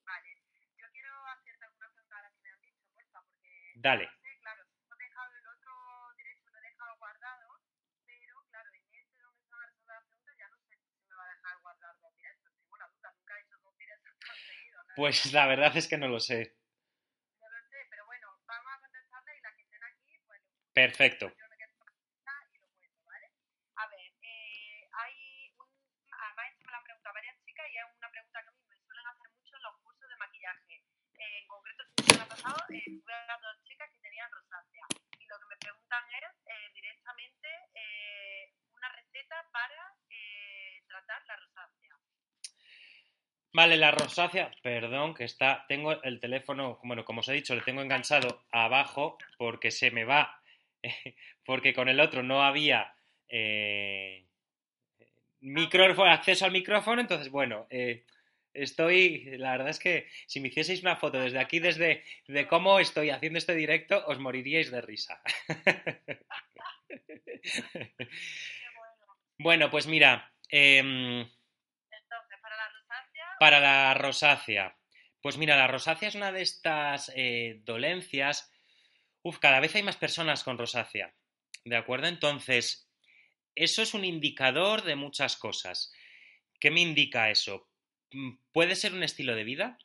[0.05, 0.29] Vale.
[0.77, 4.05] Yo quiero hacerte alguna pregunta ahora que me han dicho, porfa, porque Dale.
[4.05, 5.71] no sé, claro, he dejado el otro
[6.17, 7.47] directo, lo he dejado guardado,
[8.05, 11.05] pero claro, en este donde se van a resolver las preguntas ya no sé si
[11.05, 12.49] me va a dejar guardar dos directos.
[12.57, 14.81] Tengo la duda, nunca he hecho dos directos tan seguidos.
[14.88, 16.59] la Pues la verdad es que no lo sé.
[17.39, 20.41] No lo sé, pero bueno, vamos a contestarle y la que estén aquí, pues
[20.73, 21.31] Perfecto.
[21.39, 23.31] yo me quedo con la y lo cuento, ¿vale?
[23.79, 25.71] A ver, eh, hay un...
[26.11, 28.63] Además, esto me lo han preguntado varias chicas y es una pregunta que a mí
[28.67, 30.75] me suelen hacer mucho en los cursos de maquillaje.
[31.15, 34.83] Eh, en concreto, el semana pasado eh, tuve a dos chicas que tenían rosácea
[35.15, 41.37] y lo que me preguntan es eh, directamente eh, una receta para eh, tratar la
[41.39, 41.95] rosácea.
[43.51, 47.61] Vale, la rosácea, perdón, que está, tengo el teléfono, bueno, como os he dicho, le
[47.61, 50.41] tengo enganchado abajo porque se me va,
[51.45, 52.93] porque con el otro no había
[53.27, 54.23] eh,
[55.41, 58.05] micrófono, acceso al micrófono, entonces, bueno, eh,
[58.53, 62.79] estoy, la verdad es que si me hicieseis una foto desde aquí, desde de cómo
[62.79, 65.21] estoy haciendo este directo, os moriríais de risa.
[69.39, 69.69] Bueno.
[69.69, 71.21] Pues mira, em,
[71.91, 74.77] Entonces, para la rosácea, Para la rosácea.
[75.21, 78.51] Pues mira, la rosácea es una de estas eh, dolencias.
[79.21, 81.13] Uf, cada vez hay más personas con rosácea.
[81.65, 82.07] ¿De acuerdo?
[82.07, 82.89] Entonces,
[83.55, 85.91] eso es un indicador de muchas cosas.
[86.59, 87.69] ¿Qué me indica eso?
[88.11, 89.77] Mm, ¿Puede ser un estilo de vida?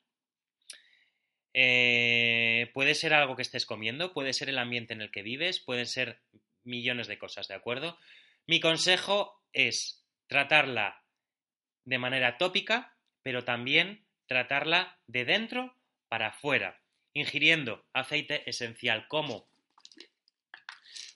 [1.52, 5.60] Eh, puede ser algo que estés comiendo, puede ser el ambiente en el que vives,
[5.60, 6.20] pueden ser
[6.64, 7.96] millones de cosas, ¿de acuerdo?
[8.46, 11.04] Mi consejo es tratarla
[11.84, 12.93] de manera tópica,
[13.24, 15.76] pero también tratarla de dentro
[16.08, 16.80] para afuera,
[17.12, 19.48] ingiriendo aceite esencial como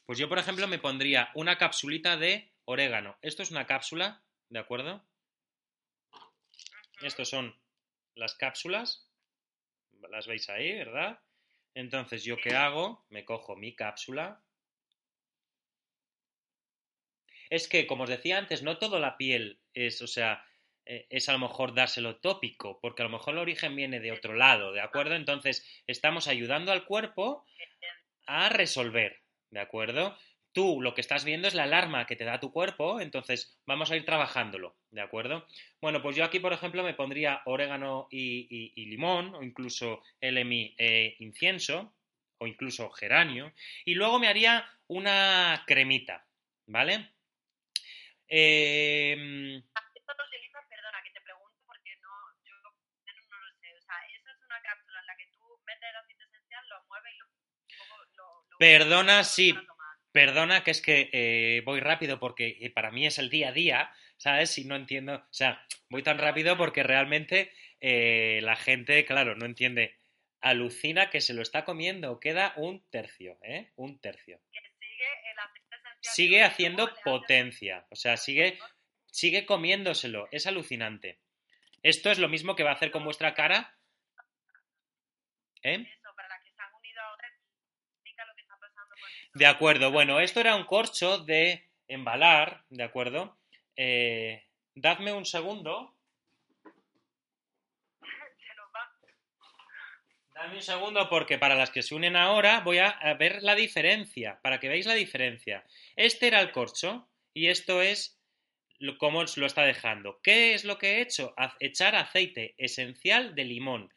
[0.09, 3.18] pues yo por ejemplo me pondría una capsulita de orégano.
[3.20, 5.04] Esto es una cápsula, ¿de acuerdo?
[7.02, 7.54] Estos son
[8.14, 9.06] las cápsulas,
[10.09, 11.20] las veis ahí, ¿verdad?
[11.74, 13.04] Entonces, ¿yo qué hago?
[13.11, 14.42] Me cojo mi cápsula.
[17.50, 20.42] Es que, como os decía antes, no toda la piel es, o sea,
[20.89, 24.34] es a lo mejor dárselo tópico, porque a lo mejor el origen viene de otro
[24.34, 25.14] lado, ¿de acuerdo?
[25.14, 27.45] Entonces, estamos ayudando al cuerpo
[28.26, 29.20] a resolver,
[29.51, 30.16] ¿de acuerdo?
[30.53, 33.91] Tú lo que estás viendo es la alarma que te da tu cuerpo, entonces vamos
[33.91, 35.47] a ir trabajándolo, ¿de acuerdo?
[35.80, 41.16] Bueno, pues yo aquí, por ejemplo, me pondría orégano y, limón, o incluso LMI e
[41.18, 41.95] incienso,
[42.39, 43.53] o incluso geranio,
[43.84, 46.26] y luego me haría una cremita,
[46.66, 47.11] ¿vale?
[48.26, 49.62] Em,
[58.59, 59.54] Perdona, sí.
[60.12, 63.52] Perdona que es que eh, voy rápido porque eh, para mí es el día a
[63.52, 64.50] día, ¿sabes?
[64.50, 69.46] Si no entiendo, o sea, voy tan rápido porque realmente eh, la gente, claro, no
[69.46, 69.96] entiende.
[70.40, 73.72] Alucina que se lo está comiendo, queda un tercio, ¿eh?
[73.76, 74.40] Un tercio.
[74.52, 75.04] Que sigue
[76.00, 78.59] Sigue haciendo potencia, o sea, sigue,
[79.11, 81.18] sigue comiéndoselo, es alucinante.
[81.82, 83.76] Esto es lo mismo que va a hacer con vuestra cara,
[85.62, 85.74] ¿eh?
[85.74, 89.18] Eso, para las que se han unido ahora, explica lo que está pasando con esto.
[89.35, 93.37] De acuerdo, bueno, esto era un corcho de embalar, ¿de acuerdo?
[93.76, 95.95] Eh, dadme un segundo.
[100.35, 104.41] Dame un segundo porque para las que se unen ahora voy a, ver la diferencia,
[104.43, 105.64] para que veáis la diferencia.
[105.97, 108.20] Este era el corcho y esto es
[108.79, 110.20] lo, cómo lo está dejando.
[110.22, 111.35] ¿Qué es lo que he hecho?
[111.59, 113.93] Echar aceite esencial de limón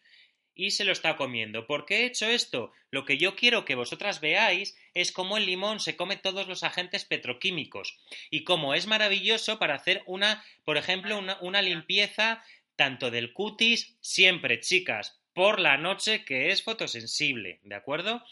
[0.62, 1.66] y se lo está comiendo.
[1.66, 2.72] ¿Por qué he hecho esto?
[2.92, 6.64] Lo que yo quiero que vosotras veáis es cómo el limón se come todos los
[6.64, 7.98] agentes petroquímicos
[8.30, 12.44] y cómo es maravilloso para hacer una, por ejemplo, una, una limpieza
[12.76, 18.24] tanto del cutis, siempre, chicas, por la noche que es fotosensible, ¿de acuerdo?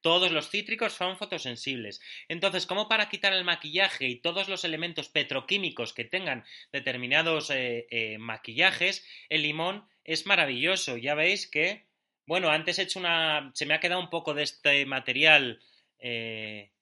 [0.00, 2.00] Todos los cítricos son fotosensibles.
[2.28, 7.86] Entonces, como para quitar el maquillaje y todos los elementos petroquímicos que tengan determinados eh,
[7.90, 10.96] eh, maquillajes, el limón es maravilloso.
[10.96, 11.86] Ya veis que,
[12.26, 13.50] bueno, antes he hecho una...
[13.54, 15.60] Se me ha quedado un poco de este material
[15.98, 16.72] eh,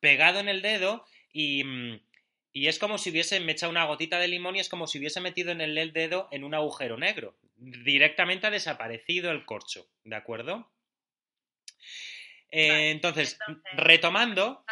[0.00, 2.00] pegado en el dedo y, mm,
[2.52, 4.98] y es como si hubiese me echado una gotita de limón y es como si
[4.98, 7.36] hubiese metido en el dedo en un agujero negro.
[7.56, 10.70] Directamente ha desaparecido el corcho, ¿de acuerdo?
[12.50, 14.64] Eh, Vale, entonces, entonces- retomando,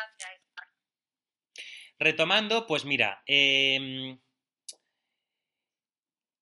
[1.99, 4.19] retomando, pues mira, em,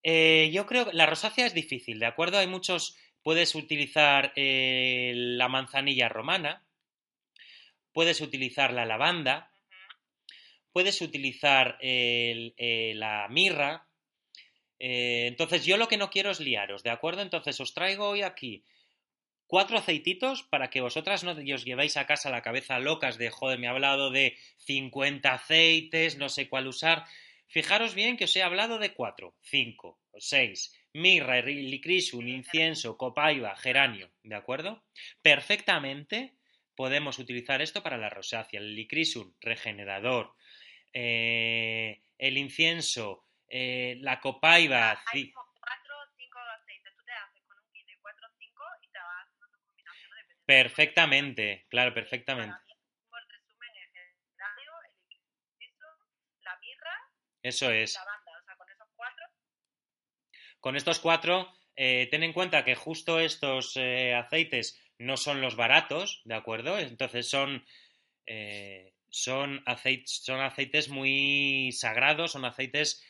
[0.05, 2.39] eh, yo creo que la rosácea es difícil, ¿de acuerdo?
[2.39, 6.63] Hay muchos, puedes utilizar eh, la manzanilla romana,
[7.93, 9.51] puedes utilizar la lavanda,
[10.73, 13.89] puedes utilizar eh, la mirra.
[14.79, 17.23] Entonces, yo lo que no quiero es liaros, ¿de acuerdo?
[17.23, 18.65] Entonces, os traigo hoy aquí
[19.47, 23.59] cuatro aceititos para que vosotras no os llevéis a casa la cabeza locas de, joder,
[23.59, 27.05] me ha hablado de 50 aceites, no sé cuál usar.
[27.55, 30.75] Fijaros bien que os he hablado de cuatro, cinco, seis.
[30.93, 34.83] Mirra, licrisum, incienso, copaiba, geranio, ¿de acuerdo?
[35.23, 36.35] Perfectamente
[36.75, 38.59] podemos utilizar esto para la rosácea.
[38.59, 40.35] El licrisum, regenerador.
[40.93, 46.41] eh, el incienso, eh, la copaiba, Hay como cuatro cinco.
[46.97, 50.11] Tú te haces con un kit de cuatro cinco y te vas haciendo tu combinación
[50.45, 52.51] perfectamente, claro, perfectamente.
[52.51, 52.73] Para mí,
[53.23, 54.95] el resumen es el geranio, el
[55.55, 55.87] incienso,
[56.43, 56.95] la mirra
[57.45, 57.95] Eso es.
[57.95, 58.33] la banda.
[58.41, 59.27] O sea, con esos cuatro
[60.61, 65.55] Con estos cuatro, eh, ten en cuenta que justo estos eh, aceites no son los
[65.55, 66.79] baratos, ¿de acuerdo?
[66.79, 67.67] Entonces son,
[68.27, 73.05] eh, son, aceites, son aceites muy sagrados, son aceites...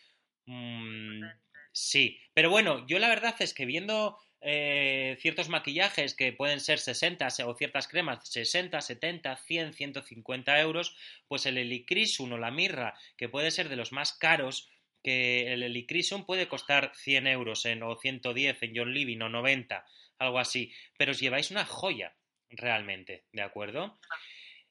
[0.46, 1.22] mm,
[1.70, 6.78] sí, pero bueno, yo la verdad es que viendo eh, ciertos maquillajes que pueden ser
[6.78, 10.94] 60 o ciertas cremas 60, 70, 100, 150 euros,
[11.28, 14.68] pues el helicrisum o la mirra, que puede ser de los más caros,
[15.02, 19.86] que el helicrisum puede costar 100 euros en, o 110 en John Living o 90,
[20.18, 22.14] algo así, pero os lleváis una joya
[22.50, 23.98] realmente, ¿de acuerdo?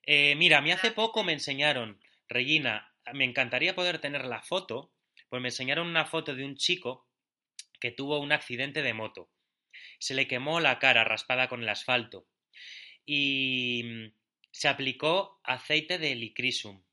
[0.04, 4.92] Eh, mira, a mí hace poco me enseñaron, Regina, me encantaría poder tener la foto,
[5.30, 7.08] pues me enseñaron una foto de un chico
[7.80, 9.30] que tuvo un accidente de moto.
[10.04, 12.28] Se le quemó la cara raspada con el asfalto
[13.06, 14.14] y mm,
[14.52, 16.84] se aplicó aceite de helicrisum.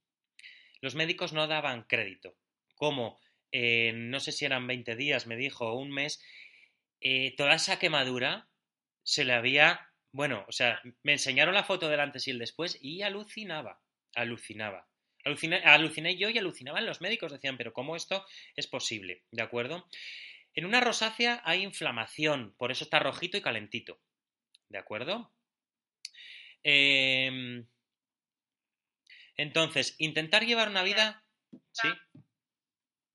[0.80, 2.36] Los médicos no daban crédito.
[2.76, 3.18] Como,
[3.50, 6.22] eh, no sé si eran 20 días, me dijo, o un mes,
[7.00, 8.48] eh, toda esa quemadura
[9.02, 9.88] se le había...
[10.12, 13.80] Bueno, o sea, me enseñaron la foto del antes y el después y alucinaba,
[14.14, 14.88] alucinaba.
[15.24, 19.24] Aluciné yo y alucinaban los médicos, decían, pero ¿cómo esto es posible?
[19.32, 19.88] ¿De acuerdo?
[20.54, 24.00] En una rosácea hay inflamación, por eso está rojito y calentito.
[24.68, 25.32] ¿De acuerdo?
[26.62, 27.64] Eh,
[29.36, 31.24] entonces, intentar llevar una vida...
[31.72, 31.88] ¿Sí?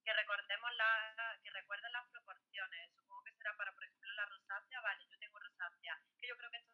[0.05, 2.93] que recordemos la, que recuerden las proporciones.
[2.95, 4.81] Supongo que será para, por ejemplo, la rosácea.
[4.81, 6.01] Vale, yo tengo rosácea.
[6.19, 6.73] Que yo creo que esto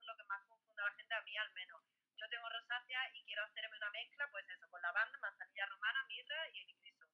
[0.00, 1.80] es lo que más confunde a la gente, a mí al menos.
[2.16, 6.48] Yo tengo rosácea y quiero hacerme una mezcla, pues eso, con lavanda, manzanilla romana, mirra
[6.52, 7.08] y helicrisum.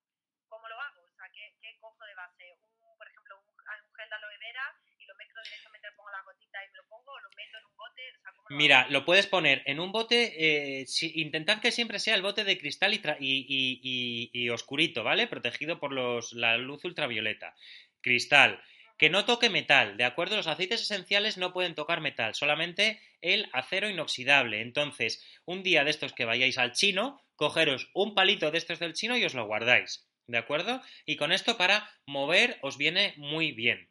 [0.49, 1.06] ¿Cómo lo hago?
[1.27, 2.45] Sea, ¿qué, qué cojo de base?
[2.63, 3.57] Un, por ejemplo, un,
[3.97, 4.63] gel de aloe vera
[4.99, 7.59] y lo mezclo directamente, le pongo las gotitas y me lo pongo, o lo meto
[7.59, 8.03] en un bote.
[8.15, 8.91] O sea, ¿cómo lo Mira, hago?
[8.93, 10.19] lo puedes poner en un bote,
[10.81, 14.31] eh, si- intentad que siempre sea el bote de cristal y, tra- y- y- y-
[14.33, 15.27] y oscurito, ¿vale?
[15.27, 17.55] Protegido por los, la luz ultravioleta.
[18.01, 18.63] Cristal.
[18.99, 20.37] que no toque metal, ¿de acuerdo?
[20.37, 24.63] Los aceites esenciales no pueden tocar metal, solamente el acero inoxidable.
[24.63, 28.95] Entonces, un día de estos que vayáis al chino, cogeros un palito de estos del
[28.95, 30.83] chino y os lo guardáis, ¿de acuerdo?
[31.05, 33.89] Y con esto para mover os viene muy bien.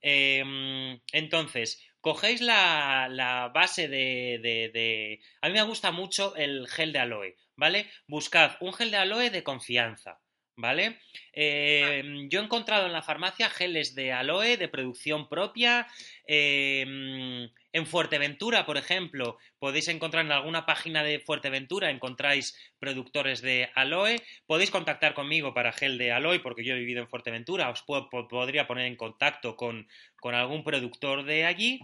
[0.00, 7.00] Em, entonces, cogéis la, base de, de, A mí me gusta mucho el gel de
[7.00, 7.86] aloe, ¿vale?
[8.06, 10.20] Buscad un gel de aloe de confianza,
[10.56, 10.98] ¿vale?
[11.32, 15.86] Em, yo he encontrado en la farmacia geles de aloe de producción propia.
[16.26, 17.48] Em,
[17.78, 24.22] en Fuerteventura, por ejemplo, podéis encontrar en alguna página de Fuerteventura, encontráis productores de aloe.
[24.46, 27.70] Podéis contactar conmigo para gel de aloe, porque yo he vivido en Fuerteventura.
[27.70, 29.88] Os podría poner en contacto con,
[30.22, 31.80] algún productor de allí.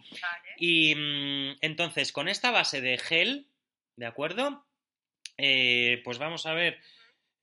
[0.59, 3.49] Y mm, entonces, con esta base de gel,
[3.97, 4.67] ¿de acuerdo?
[5.39, 6.79] Eh, pues vamos a ver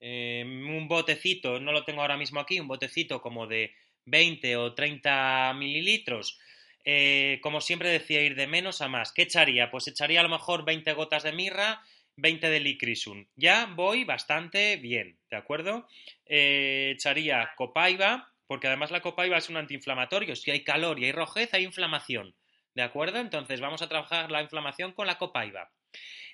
[0.00, 3.74] eh, un botecito, no lo tengo ahora mismo aquí, un botecito como de
[4.06, 6.38] 20 o 30 mililitros.
[6.84, 9.12] Eh, como siempre decía, ir de menos a más.
[9.12, 9.70] ¿Qué echaría?
[9.70, 11.82] Pues echaría a lo mejor 20 gotas de mirra,
[12.16, 13.26] 20 de licrisum.
[13.36, 15.86] Ya voy bastante bien, ¿de acuerdo?
[16.26, 20.36] Eh, echaría copaiba, porque además la copaiba es un antiinflamatorio.
[20.36, 22.34] Si hay calor y hay rojez, hay inflamación,
[22.74, 23.18] ¿de acuerdo?
[23.18, 25.70] Entonces vamos a trabajar la inflamación con la copaiba.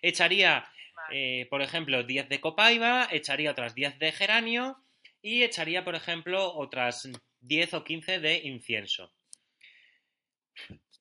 [0.01, 0.71] Echaría
[1.11, 4.79] eh, por ejemplo, 10 de copaiba, echaría otras 10 de geranio
[5.23, 7.09] y echaría, por ejemplo, otras
[7.41, 9.13] 10 o 15 de incienso.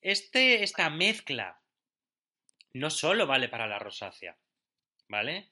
[0.01, 1.59] Este, esta mezcla
[2.73, 4.37] no solo vale para la rosácea,
[5.07, 5.49] ¿vale?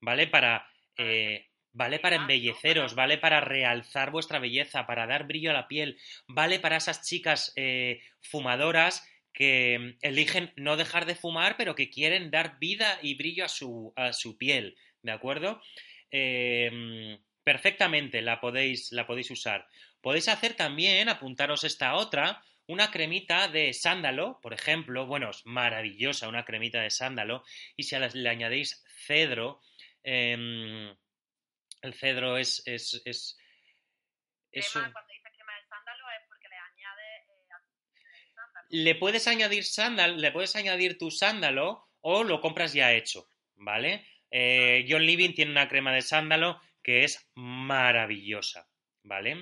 [0.00, 5.54] Vale para, eh, vale para embelleceros, vale para realzar vuestra belleza, para dar brillo a
[5.54, 11.74] la piel, vale para esas chicas eh, fumadoras que eligen no dejar de fumar, pero
[11.74, 15.62] que quieren dar vida y brillo a su, a su piel, ¿de acuerdo?
[16.10, 19.66] Em, perfectamente la podéis, la podéis usar.
[20.02, 26.28] Podéis hacer también, apuntaros esta otra, una cremita de sándalo, por ejemplo, bueno, es maravillosa
[26.28, 27.44] una cremita de sándalo,
[27.76, 29.60] y si le añadéis cedro,
[30.02, 30.96] em,
[31.82, 32.62] el cedro es...
[32.66, 33.36] es, es,
[38.72, 44.06] le puedes añadir sándalo, le puedes añadir tu sándalo o lo compras ya hecho, ¿vale?
[44.30, 48.66] Eh, John Living tiene una crema de sándalo que es maravillosa,
[49.02, 49.34] ¿vale?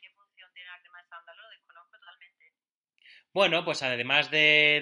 [0.00, 1.42] ¿Qué función tiene la crema de sándalo?
[1.50, 2.52] Desconozco totalmente.
[3.36, 4.80] Bueno, pues además de,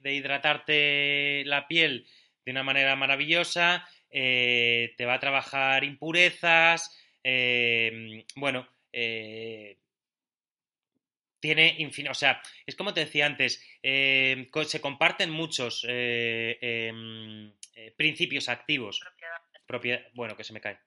[0.00, 2.06] de, hidratarte la piel
[2.46, 8.66] de una manera maravillosa, eh, te va a trabajar impurezas, eh, bueno,
[11.38, 17.52] tiene infinito, o sea, es como te decía antes, eh, se comparten muchos eh, em,
[17.74, 19.02] eh, principios activos.
[19.66, 20.02] Propiedad.
[20.14, 20.78] bueno, que se me cae.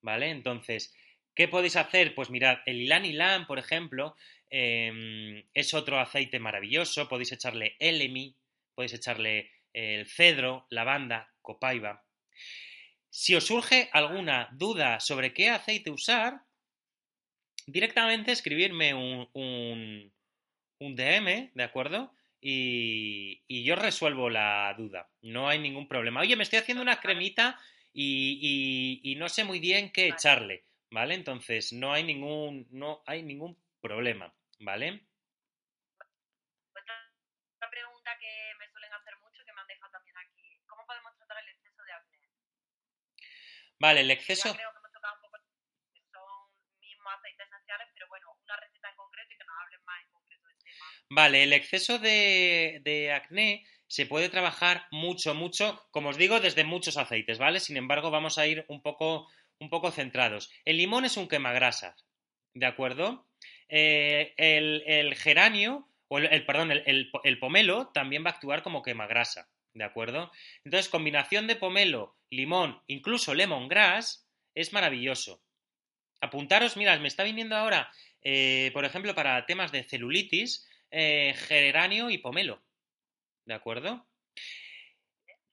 [0.00, 0.30] ¿Vale?
[0.30, 0.94] Entonces,
[1.34, 2.14] ¿qué podéis hacer?
[2.14, 4.14] Pues mirad, el Ilan Ilan, por ejemplo,
[4.50, 7.08] em, es otro aceite maravilloso.
[7.08, 8.36] Podéis echarle Elemi,
[8.74, 12.04] podéis echarle el cedro, lavanda, copaiba.
[13.10, 16.42] Si os surge alguna duda sobre qué aceite usar,
[17.66, 22.12] directamente escribirme un, un, DM, ¿de acuerdo?
[22.40, 25.10] Y, y, yo resuelvo la duda.
[25.22, 26.20] No hay ningún problema.
[26.20, 27.58] Oye, me estoy haciendo una cremita
[27.92, 31.14] y, y, no sé muy bien qué echarle, ¿vale?
[31.14, 35.06] Entonces, no hay ningún, no hay ningún problema, ¿vale?
[36.70, 40.60] Otra pregunta que me suelen hacer mucho, que me han dejado también aquí.
[40.66, 42.18] ¿Cómo podemos tratar el exceso de acné?
[43.80, 44.54] Vale, el exceso...
[51.10, 56.98] Vale, el exceso de, acné se puede trabajar mucho, mucho, como os digo, desde muchos
[56.98, 57.60] aceites, ¿vale?
[57.60, 59.26] Sin embargo, vamos a ir un poco,
[59.58, 60.50] un poco centrados.
[60.66, 62.06] El limón es un quemagrasas,
[62.52, 63.27] ¿de acuerdo?
[63.68, 69.50] Eh, el, geranio, o el, perdón, el, el, pomelo también va a actuar como quemagrasa,
[69.74, 70.32] ¿de acuerdo?
[70.64, 75.42] Entonces, combinación de pomelo, limón, incluso lemongrass, es maravilloso.
[76.20, 77.92] Apuntaros, mirad, me está viniendo ahora,
[78.22, 82.62] eh, por ejemplo, para temas de celulitis, eh, geranio y pomelo.
[83.44, 84.06] ¿De acuerdo?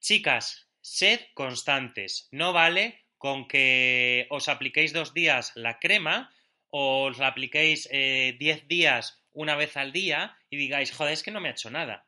[0.00, 2.28] Chicas, sed constantes.
[2.30, 6.32] No vale con que os apliquéis dos días la crema
[6.76, 11.30] os la apliquéis eh, diez días una vez al día y digáis, joder, es que
[11.30, 12.06] no me ha hecho nada.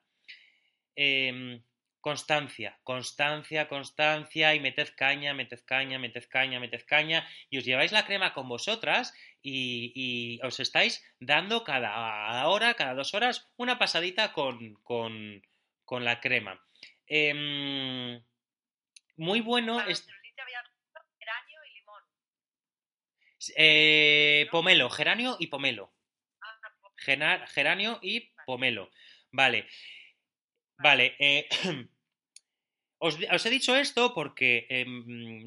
[0.94, 1.62] Em,
[2.00, 7.92] constancia, constancia, constancia y meted caña, meted caña, meted caña, meted caña y os lleváis
[7.92, 14.32] la crema con vosotras y, os estáis dando cada hora, cada dos horas, una pasadita
[14.32, 15.42] con, con,
[15.84, 16.60] con la crema.
[17.06, 18.20] Eh,
[19.18, 19.80] muy bueno.
[19.80, 20.06] Es...
[23.56, 25.92] Eh, pomelo, geranio y pomelo.
[27.54, 28.90] Geranio y pomelo.
[29.30, 29.66] Vale.
[30.78, 31.16] Vale.
[31.18, 31.48] eh,
[33.00, 35.04] os, os he dicho esto porque em,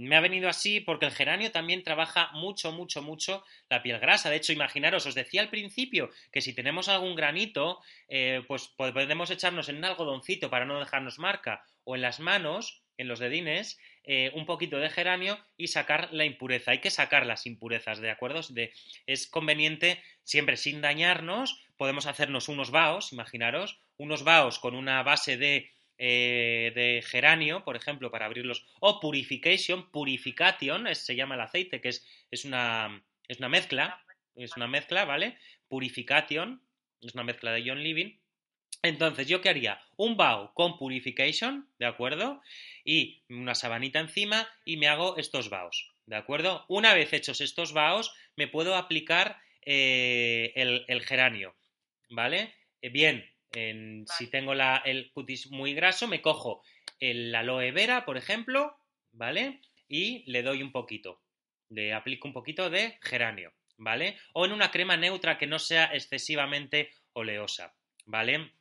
[0.07, 4.29] me ha venido así, porque el geranio también trabaja mucho, mucho, mucho la piel grasa.
[4.29, 9.29] De hecho, imaginaros, os decía al principio que si tenemos algún granito, eh, pues podemos
[9.31, 13.77] echarnos en un algodoncito para no dejarnos marca, o en las manos, en los dedines,
[14.03, 16.71] eh, un poquito de geranio y sacar la impureza.
[16.71, 18.41] Hay que sacar las impurezas, ¿de acuerdo?
[18.49, 18.73] De-
[19.05, 25.37] es conveniente, siempre sin dañarnos, podemos hacernos unos vaos, imaginaros, unos vaos con una base
[25.37, 31.41] de, eh, de geranio, por ejemplo, para abrirlos, o purification, purification, es- se llama el
[31.41, 34.03] aceite, que es, es, una, es una mezcla,
[34.35, 35.37] es una mezcla, ¿vale?
[35.67, 36.61] Purification,
[37.01, 38.19] es una mezcla de John Living.
[38.83, 39.79] Entonces, ¿yo qué haría?
[39.95, 42.41] Un bao con purification, ¿de acuerdo?
[42.83, 46.65] Y una sabanita encima y me hago estos baos, ¿de acuerdo?
[46.67, 51.55] Una vez hechos estos baos, me puedo aplicar eh, el, el geranio,
[52.09, 52.55] ¿vale?
[52.81, 56.63] Eh, bien, en- si tengo la- el cutis muy graso, me cojo
[56.99, 58.77] el aloe vera, por ejemplo,
[59.11, 59.61] ¿vale?
[59.87, 61.21] Y le doy un poquito,
[61.69, 64.17] le aplico un poquito de geranio, ¿vale?
[64.33, 67.75] O en una crema neutra que no sea excesivamente oleosa,
[68.05, 68.51] ¿vale?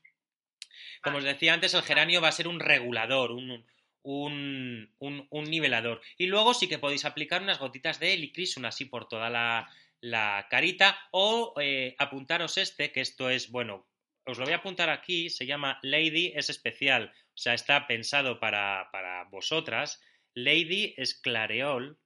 [1.03, 3.67] Como os decía antes, el geranio va a ser un regulador, un,
[4.03, 6.01] un, un- un nivelador.
[6.17, 9.69] Y luego sí que podéis aplicar unas gotitas de Helicrisum así por toda la,
[10.01, 13.87] la carita o eh, apuntaros este, que esto es, bueno,
[14.25, 18.39] os lo voy a apuntar aquí, se llama Lady, es especial, o sea, está pensado
[18.39, 20.01] para, para vosotras.
[20.35, 21.99] Lady Esclareol.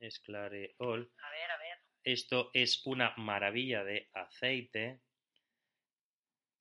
[0.00, 1.12] Esclareol.
[1.18, 1.78] a ver, a ver.
[2.04, 5.00] Esto es una maravilla de aceite.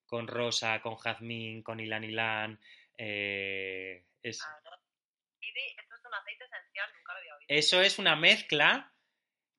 [0.10, 2.60] Con rosa, con jazmín, con ylan ylan.
[2.98, 4.80] eh, es- A ver.
[5.42, 7.46] Y di- esto es un aceite esencial, nunca lo había oído.
[7.48, 8.94] eso es una mezcla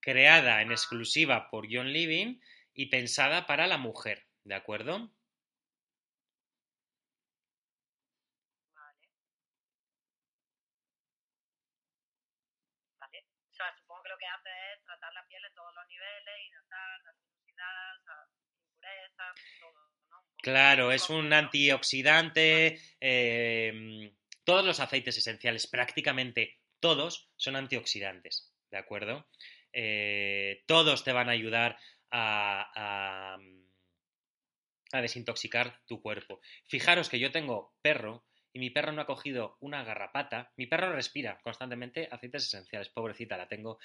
[0.00, 2.40] creada en exclusiva por John Living
[2.74, 5.10] y pensada para la mujer, ¿de acuerdo?
[8.74, 9.08] Vale.
[13.00, 13.18] Vale.
[13.50, 16.34] O sea, supongo que lo que hace es tratar la piel en todos los niveles,
[16.48, 17.00] hidratar,
[17.56, 18.28] dar o sea,
[18.68, 19.34] impurezas,
[20.42, 22.80] Claro, es un antioxidante.
[23.00, 24.12] eh,
[24.44, 29.28] todos los aceites esenciales, prácticamente todos, son antioxidantes, ¿de acuerdo?
[29.72, 31.78] Eh, todos te van a ayudar
[32.10, 33.38] a
[34.92, 36.40] desintoxicar tu cuerpo.
[36.66, 40.52] Fijaros que yo tengo perro y mi perro no ha cogido una garrapata.
[40.56, 42.88] Mi perro respira constantemente aceites esenciales.
[42.88, 43.78] Pobrecita, la tengo.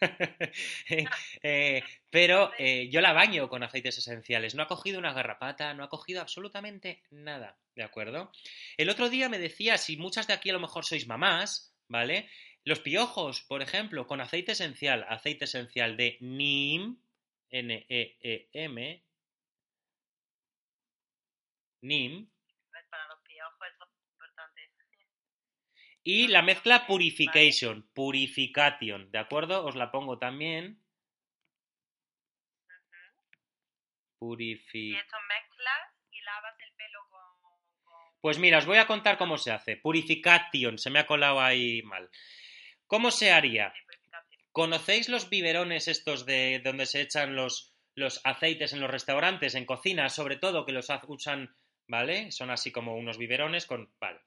[0.90, 1.04] Eh,
[1.42, 4.54] eh, pero eh, yo la baño con aceites esenciales.
[4.54, 7.56] No ha cogido una garrapata, no ha cogido absolutamente nada.
[7.74, 8.30] ¿De acuerdo?
[8.76, 12.28] El otro día me decía, si muchas de aquí a lo mejor sois mamás, ¿vale?
[12.64, 16.96] Los piojos, por ejemplo, con aceite esencial, aceite esencial de NEEM,
[17.50, 19.04] N-E-E-M,
[21.82, 22.30] NEEM,
[22.72, 22.84] ¿ves?
[22.90, 24.70] Para los piojos eso es importante.
[26.04, 29.64] Y la mezcla Purification, Purification, ¿de acuerdo?
[29.64, 30.78] Os la pongo también.
[32.68, 33.38] Ujú.
[34.18, 34.90] Purifi...
[34.90, 37.20] Y lavas el pelo con...
[38.20, 39.76] Pues mira, os voy a contar cómo se hace.
[39.78, 42.10] Purification, se me ha colado ahí mal.
[42.86, 43.72] ¿Cómo se haría?
[44.52, 49.64] ¿Conocéis los biberones estos de donde se echan los, los aceites en los restaurantes, en
[49.64, 51.56] cocina, sobre todo, que los usan,
[51.88, 52.30] ¿vale?
[52.30, 53.92] Son así como unos biberones con...
[53.98, 54.20] Vale.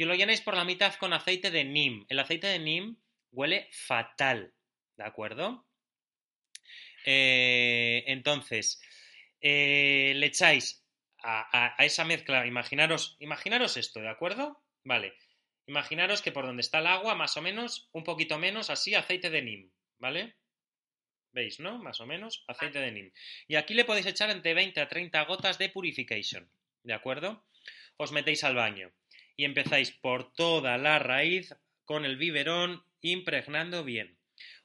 [0.00, 2.06] Y lo llenáis por la mitad con aceite de NIM.
[2.08, 2.96] El aceite de NIM
[3.32, 4.54] huele fatal,
[4.96, 5.66] ¿de acuerdo?
[7.04, 8.80] Eh, entonces,
[9.42, 10.86] eh, le echáis
[11.22, 14.64] a, esa mezcla, imaginaros, imaginaros esto, ¿de acuerdo?
[14.84, 15.12] Vale.
[15.66, 19.28] Imaginaros que por donde está el agua, más o menos, un poquito menos, así, aceite
[19.28, 20.34] de NIM, ¿vale?
[21.32, 21.76] ¿Veis, no?
[21.76, 23.12] Más o menos, aceite de NIM.
[23.48, 26.50] Y aquí le podéis echar entre 20 a 30 gotas de purification,
[26.84, 27.44] ¿de acuerdo?
[27.98, 28.94] Os metéis al baño
[29.36, 31.54] y empezáis por toda la raíz
[31.84, 34.18] con el biberón impregnando bien.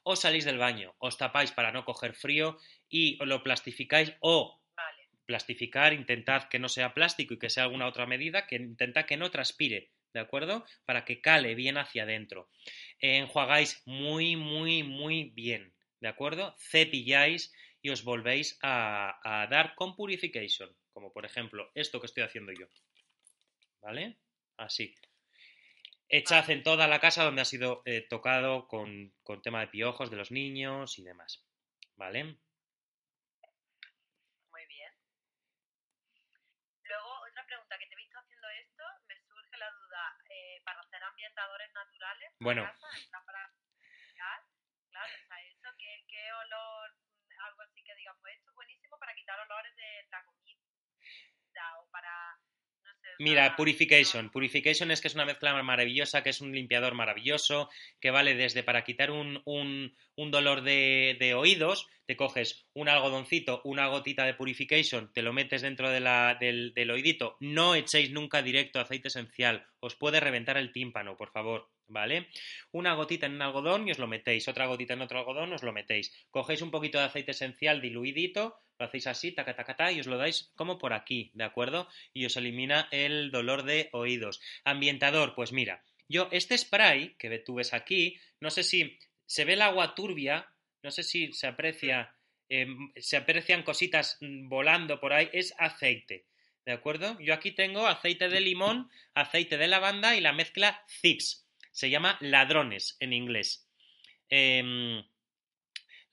[0.03, 2.57] Os salís del baño, os tapáis para no coger frío
[2.89, 5.03] y lo plastificáis o Vale.
[5.25, 9.17] plastificar, intentad que no sea plástico y que sea alguna otra medida, que intentad que
[9.17, 10.65] no transpire, ¿de acuerdo?
[10.85, 12.49] Para que cale bien hacia adentro.
[12.99, 16.55] Enjuagáis muy, muy, muy bien, ¿de acuerdo?
[16.59, 22.23] Cepilláis y os volvéis a, a dar con purification, como por ejemplo esto que estoy
[22.23, 22.67] haciendo yo,
[23.81, 24.17] ¿vale?
[24.57, 24.95] Así.
[26.07, 30.11] Echad en toda la casa donde ha sido eh, tocado con, con tema de piojos
[30.11, 31.43] de los niños y demás,
[31.95, 32.23] ¿vale?
[34.51, 34.93] Muy bien.
[36.83, 40.79] Luego, otra pregunta, que te he visto haciendo esto, me surge la duda, eh, para
[40.79, 42.63] hacer ambientadores naturales, Bueno.
[42.63, 43.51] casa, en plan para...
[44.13, 44.45] Claro,
[45.11, 45.37] o sea,
[47.85, 52.39] que digas, pues esto es buenísimo para quitar olores de la comida o para...
[53.19, 54.29] Mira, Purification.
[54.29, 57.69] Purification es que es una mezcla maravillosa, que es un limpiador maravilloso,
[58.01, 62.89] que vale desde para quitar un, un- un dolor de, de oídos, te coges un
[62.89, 67.37] algodoncito, una gotita de Purification, te lo metes dentro de la- del, del oídito.
[67.39, 72.27] No echéis nunca directo aceite esencial, os puede reventar el tímpano, por favor, ¿vale?
[72.71, 75.63] Una gotita en un algodón y os lo metéis, otra gotita en otro algodón, os
[75.63, 76.13] lo metéis.
[76.31, 80.07] Cogéis un poquito de aceite esencial diluidito, lo hacéis así, taca, taca, taca, y os
[80.07, 81.87] lo dais como por aquí, ¿de acuerdo?
[82.13, 84.41] Y os elimina el dolor de oídos.
[84.63, 89.53] Ambientador, pues mira, yo este spray que tú ves aquí, no sé si se ve
[89.53, 90.49] el agua turbia,
[90.83, 92.15] no sé si se aprecia,
[92.49, 92.67] eh,
[92.97, 96.25] se aprecian cositas mm, volando por ahí, es aceite,
[96.65, 97.17] ¿de acuerdo?
[97.19, 101.44] Yo aquí tengo aceite de limón, aceite de lavanda y la mezcla Zips.
[101.75, 103.69] Se llama ladrones en inglés.
[104.29, 105.03] Em,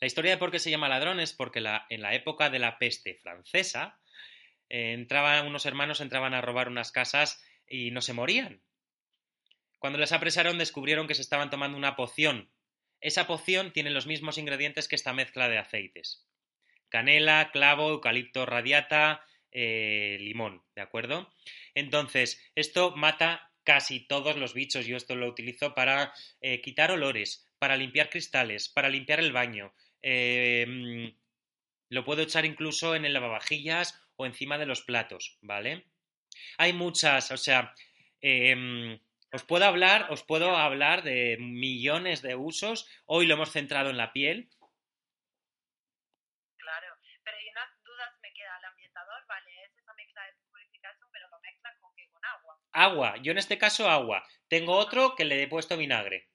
[0.01, 2.81] la historia de por qué se llama ladrones es porque en la época de la
[2.81, 4.01] peste francesa,
[4.69, 8.61] entraban unos hermanos entraban a robar unas casas y no se morían.
[9.79, 12.51] Cuando les apresaron descubrieron que se estaban tomando una poción.
[13.01, 16.27] Esa poción tiene los mismos ingredientes que esta mezcla de aceites.
[16.89, 21.33] Canela, clavo, eucalipto radiata, eh, limón, ¿de acuerdo?
[21.75, 24.87] Entonces, esto mata casi todos los bichos.
[24.87, 29.73] Yo esto lo utilizo para eh, quitar olores, para limpiar cristales, para limpiar el baño.
[30.03, 31.09] Mm,
[31.91, 35.87] lo puedo echar incluso en el lavavajillas o encima de los platos, ¿vale?
[36.59, 37.75] Hay muchas, o sea,
[38.21, 38.99] em,
[39.33, 42.89] os puedo hablar, os puedo hablar de millones de usos.
[43.07, 44.49] Hoy lo hemos centrado en la piel.
[46.57, 48.59] Claro, pero y unas dudas me queda.
[48.59, 52.09] El ambientador, vale, es esa mezcla de purificación, pero lo mezclas con qué?
[52.09, 52.23] Con
[52.73, 53.17] agua.
[53.23, 54.27] Yo en este caso agua.
[54.49, 56.29] Tengo otro que le he puesto vinagre,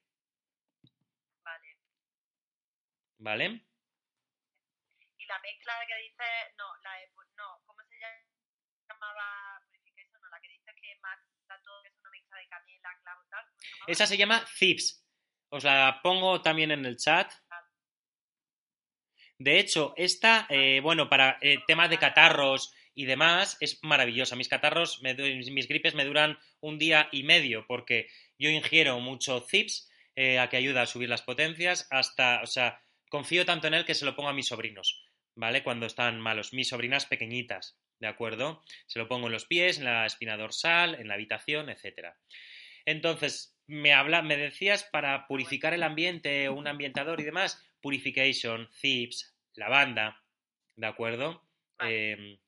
[1.43, 1.77] Vale.
[3.19, 3.45] ¿vale?
[5.17, 6.91] Y la mezcla que dices, no, la
[7.37, 7.95] no, ¿cómo se
[8.89, 10.19] llamaba purification?
[10.21, 13.45] No, la que dices que mata todo, es una mezcla de canela, clavo, tal.
[13.85, 15.05] Esa se llama Zips.
[15.49, 17.31] Os la pongo también en el chat.
[19.37, 24.35] De hecho, esta, eh, bueno, para eh, temas de catarros y demás, es maravillosa.
[24.35, 28.07] Mis catarros, me mis gripes me duran un día y medio porque
[28.39, 32.81] yo ingiero mucho Zips, eh, a que ayuda a subir las potencias, hasta, o sea,
[33.07, 35.05] confío tanto en él que se lo pongo a mis sobrinos,
[35.35, 35.61] ¿vale?
[35.61, 38.63] Cuando están malos, mis sobrinas pequeñitas, ¿de acuerdo?
[38.87, 42.17] Se lo pongo en los pies, en la espina dorsal, en la habitación, etcétera.
[42.83, 49.37] Entonces, me, habla, me decías para purificar el ambiente, un ambientador y demás, purification, zips,
[49.53, 50.23] lavanda,
[50.75, 51.47] ¿de acuerdo?
[51.77, 52.13] Vale.
[52.13, 52.46] Eh, Vale.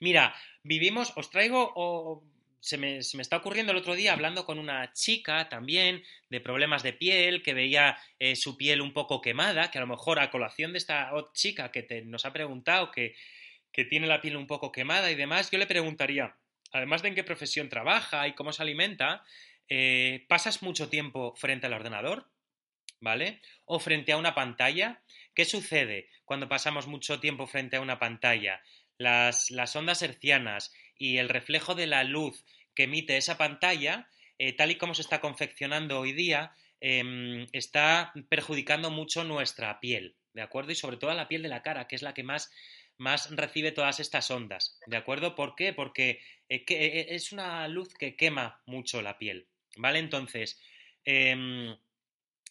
[0.00, 2.24] Mira, vivimos, os traigo, o-
[2.60, 6.92] se, me, está ocurriendo el otro día hablando con una chica también de problemas de
[6.92, 10.72] piel, que veía eh, su piel un poco quemada, que a lo mejor a colación
[10.72, 13.14] de esta chica que te- nos ha preguntado que,
[13.72, 16.36] que tiene la piel un poco quemada y demás, yo le preguntaría,
[16.72, 19.24] además de en qué profesión trabaja y cómo se alimenta,
[19.68, 22.30] eh, ¿pasas mucho tiempo frente al ordenador?
[23.00, 23.40] ¿Vale?
[23.64, 25.02] O frente a una pantalla.
[25.34, 28.62] ¿Qué sucede cuando pasamos mucho tiempo frente a una pantalla?
[28.98, 32.44] Las, las ondas hercianas y el reflejo de la luz
[32.74, 34.08] que emite esa pantalla,
[34.38, 40.16] eh, tal y como se está confeccionando hoy día, em, está perjudicando mucho nuestra piel,
[40.34, 40.72] ¿de acuerdo?
[40.72, 42.52] Y sobre todo la piel de la cara, que es la que más,
[42.98, 45.34] más recibe todas estas ondas, ¿de acuerdo?
[45.34, 45.72] ¿Por qué?
[45.72, 49.98] Porque eh, eh, es una luz que quema mucho la piel, ¿vale?
[49.98, 50.60] Entonces,
[51.04, 51.76] em,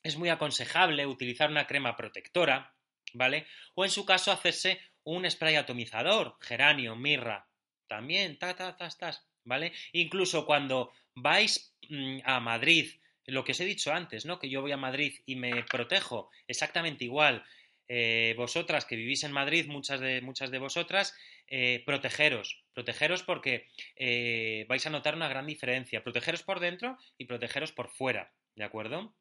[0.03, 2.75] es muy aconsejable utilizar una crema protectora,
[3.13, 3.45] ¿vale?
[3.75, 7.47] O en su caso hacerse un spray atomizador, geranio, mirra,
[7.87, 9.71] también, ta, ta, ta, tas, ¿vale?
[9.93, 12.91] Incluso cuando vais mm, a Madrid,
[13.25, 14.37] lo que os he dicho antes, ¿no?
[14.39, 17.45] Que yo voy a Madrid y me protejo exactamente igual.
[17.87, 21.15] Eh, vosotras que vivís en Madrid, muchas de, muchas de vosotras,
[21.47, 26.03] eh, protegeros, protegeros porque eh, vais a notar una gran diferencia.
[26.03, 29.13] Protegeros por dentro y protegeros por fuera, ¿de acuerdo?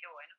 [0.00, 0.34] Qué bueno.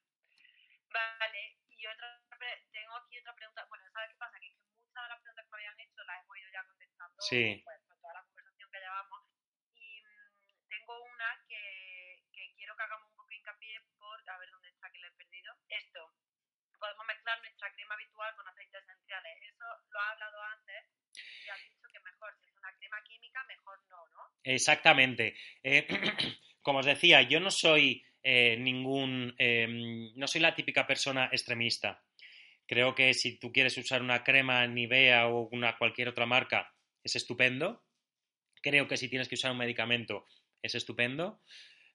[0.90, 2.08] Vale, y otra,
[2.40, 3.66] pre- tengo aquí otra pregunta.
[3.70, 4.38] Bueno, ¿sabes qué pasa?
[4.42, 6.64] Que, es que muchas de las preguntas que me habían hecho las hemos ido ya
[6.66, 7.62] contestando Sí.
[7.64, 9.22] pues, con toda la conversación que llevamos.
[9.76, 14.50] Y mm, tengo una que, que quiero que hagamos un poco hincapié por, a ver
[14.52, 15.54] dónde está que lo he perdido.
[15.70, 16.12] Esto,
[16.82, 19.38] podemos mezclar nuestra crema habitual con aceites esenciales.
[19.44, 23.44] Eso lo has hablado antes y has dicho que mejor, si es una crema química,
[23.46, 24.22] mejor no, ¿no?
[24.44, 25.36] Exactamente.
[25.62, 25.86] Eh,
[26.62, 29.36] como os decía, yo no soy eh, ningún.
[29.38, 29.68] eh,
[30.16, 32.04] no soy la típica persona extremista.
[32.66, 36.74] Creo que si tú quieres usar una crema Nivea o una cualquier otra marca,
[37.04, 37.84] es estupendo.
[38.62, 40.28] Creo que si tienes que usar un medicamento,
[40.62, 41.42] es estupendo.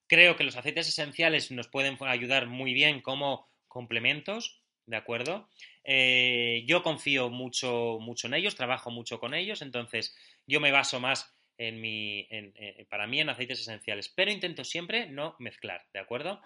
[0.07, 5.49] Creo que los aceites esenciales nos pueden ayudar muy bien como complementos, ¿de acuerdo?
[5.85, 10.17] Eh, yo confío mucho, mucho en ellos, trabajo mucho con ellos, entonces
[10.47, 14.65] yo me baso más en mi, en, eh, para mí en aceites esenciales, pero intento
[14.65, 16.41] siempre no mezclar, ¿de acuerdo?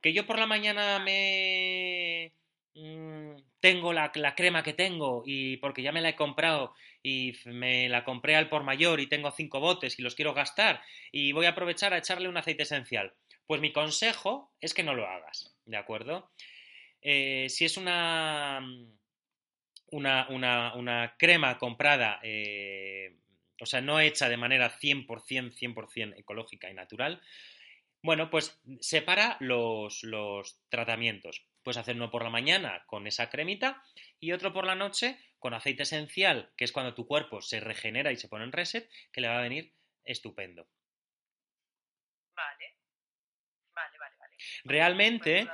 [0.00, 2.32] Que yo por la mañana me
[3.60, 8.04] tengo la, crema que tengo y porque ya me la he comprado y me la
[8.04, 10.80] compré al por mayor y tengo cinco botes y los quiero gastar
[11.10, 13.14] y voy a aprovechar a echarle un aceite esencial.
[13.46, 16.30] Pues mi consejo es que no lo hagas, ¿de acuerdo?
[17.00, 18.60] Eh, si es una,
[19.90, 23.16] una, una, una crema comprada eh,
[23.60, 25.06] o sea, no hecha de manera 100%,
[25.52, 27.20] 100% ecológica y natural,
[28.02, 31.44] bueno, pues separa los, los tratamientos.
[31.62, 33.82] Puedes hacer uno por la mañana con esa cremita
[34.20, 38.12] y otro por la noche con aceite esencial, que es cuando tu cuerpo se regenera
[38.12, 40.68] y se pone en reset, que le va a venir estupendo.
[42.34, 42.74] Vale.
[43.74, 44.36] Vale, vale, vale.
[44.64, 45.48] Realmente,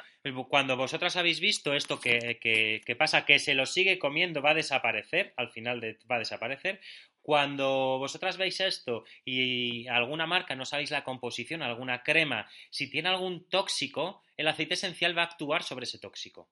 [0.48, 4.50] cuando vosotras habéis visto esto que, que, que, pasa, que se lo sigue comiendo, va
[4.50, 6.80] a desaparecer, al final de, va a desaparecer,
[7.24, 13.09] cuando vosotras veis esto y alguna marca no sabéis la composición, alguna crema, si tiene
[13.09, 16.51] algún tóxico, el aceite esencial va a actuar sobre ese tóxico.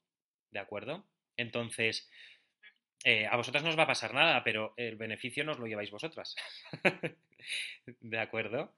[0.50, 1.04] ¿De acuerdo?
[1.36, 2.08] Entonces,
[3.04, 5.66] eh, a vosotras no os va a pasar nada, pero el beneficio no os lo
[5.66, 6.36] lleváis vosotras.
[8.00, 8.72] ¿De acuerdo?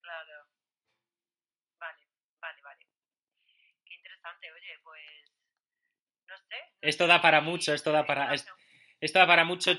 [0.00, 0.46] Claro.
[1.78, 2.02] Vale,
[2.40, 2.86] vale, vale.
[3.84, 5.02] Qué interesante, oye, pues.
[6.26, 6.56] No sé.
[6.80, 8.32] No esto da para mucho, esto da para.
[8.34, 9.72] Esto da para mucho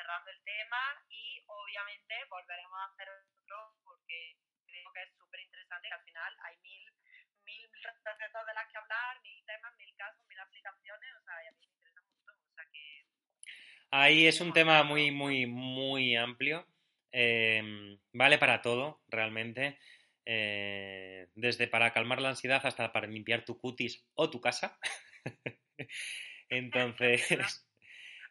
[0.00, 5.88] cerrando el tema y obviamente volveremos a hacer otro porque creo que es súper interesante
[5.88, 6.84] que al final hay mil,
[7.44, 11.46] mil recetas de las que hablar, mil temas, mil casos, mil aplicaciones, o sea, y
[11.48, 13.04] a mí me interesa mucho, o sea que...
[13.90, 16.66] Ahí es un tema muy, muy, muy amplio.
[17.12, 19.78] Eh, vale para todo, realmente.
[20.24, 24.78] Eh, desde para calmar la ansiedad hasta para limpiar tu cutis o tu casa.
[26.50, 27.66] Entonces,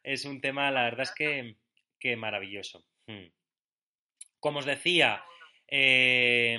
[0.04, 1.56] es un tema, la verdad es que,
[2.00, 2.86] que maravilloso.
[3.08, 3.28] Hmm.
[4.40, 5.24] Como os decía,
[5.68, 6.58] eh,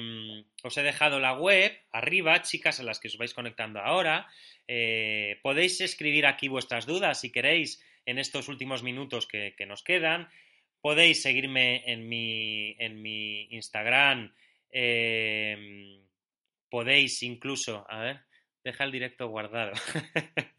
[0.63, 4.29] os he dejado la web arriba, chicas, a las que os vais conectando ahora.
[4.69, 10.31] Eh, podéis escribir aquí vuestras dudas si queréis en estos últimos minutos que, nos quedan.
[10.81, 14.33] Podéis seguirme en mi, en mi Instagram.
[14.71, 16.01] Eh,
[16.71, 18.21] podéis incluso, a ver,
[18.63, 19.73] deja el directo guardado.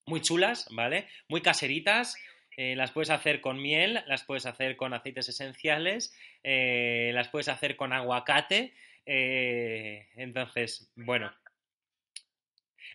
[0.05, 1.07] muy chulas, ¿vale?
[1.29, 2.17] Muy caseritas.
[2.61, 6.13] Eh, las puedes hacer con miel, las puedes hacer con aceites esenciales,
[6.43, 8.73] eh, las puedes hacer con aguacate.
[9.05, 11.33] Eh, entonces, bueno.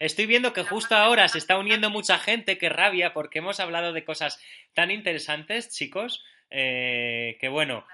[0.00, 3.94] Estoy viendo que justo ahora se está uniendo mucha gente, que rabia, porque hemos hablado
[3.94, 4.38] de cosas
[4.74, 7.86] tan interesantes, chicos, que bueno.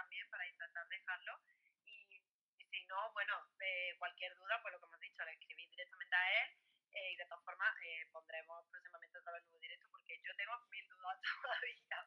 [0.00, 1.38] también para intentar dejarlo.
[1.84, 2.22] Y,
[2.58, 6.16] y si no, bueno, eh, cualquier duda, pues lo que hemos dicho, le escribís directamente
[6.16, 6.48] a él
[6.90, 10.52] eh, y de todas formas eh, pondremos próximamente otra vez nuevo directo porque yo tengo
[10.72, 11.98] mil dudas todavía.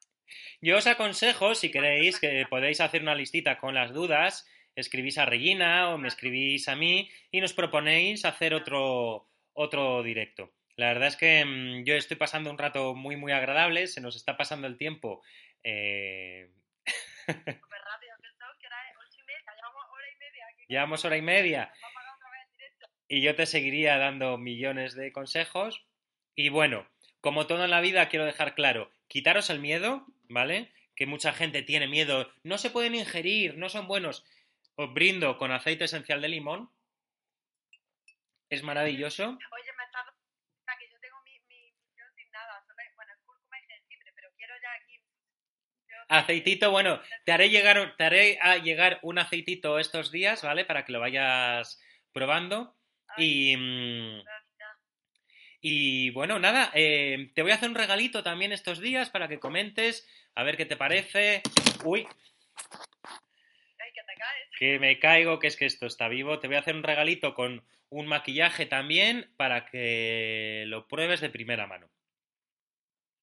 [0.60, 5.26] Yo os aconsejo, si queréis, que podéis hacer una listita con las dudas, escribís a
[5.26, 10.52] Regina o me escribís a mí y nos proponéis hacer otro, otro directo.
[10.76, 14.16] La verdad es que mmm, yo estoy pasando un rato muy, muy agradable, se nos
[14.16, 15.22] está pasando el tiempo
[15.64, 16.50] eh,
[17.26, 20.46] Súper rápido, pensaba que era ocho y media, llevamos hora y media.
[20.68, 21.74] Llevamos hora y media
[23.14, 25.86] y yo te seguiría dando millones de consejos.
[26.34, 26.90] Y bueno,
[27.22, 30.74] como todo en la vida, quiero dejar claro, quitaros el miedo, ¿vale?
[30.96, 34.26] Que mucha gente tiene miedo, no se pueden ingerir, no son buenos.
[34.78, 36.72] Os brindo con aceite esencial de limón.
[38.50, 39.26] Es maravilloso.
[39.26, 40.00] Oye, me está...
[40.80, 41.34] que yo tengo mi.
[41.96, 42.66] Yo sin nada,
[42.96, 45.00] bueno, cúrcuma jengibre, pero quiero ya aquí...
[46.10, 50.66] Aceitito, bueno, te haré, llegar, te haré ah, llegar un aceitito estos días, ¿vale?
[50.66, 51.80] Para que lo vayas
[52.12, 52.76] probando.
[53.18, 54.22] Y, mm,
[55.62, 59.40] y bueno, nada, eh, te voy a hacer un regalito también estos días para que
[59.40, 61.42] comentes, a ver qué te parece.
[61.84, 62.08] Uy,
[64.58, 66.40] que me caigo, que es que esto está vivo.
[66.40, 71.30] Te voy a hacer un regalito con un maquillaje también para que lo pruebes de
[71.30, 71.90] primera mano.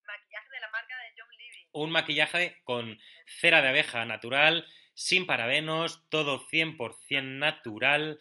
[0.07, 1.29] Maquillaje de la marca de John.
[1.73, 8.21] Un maquillaje con cera de abeja natural, sin parabenos, todo 100% natural,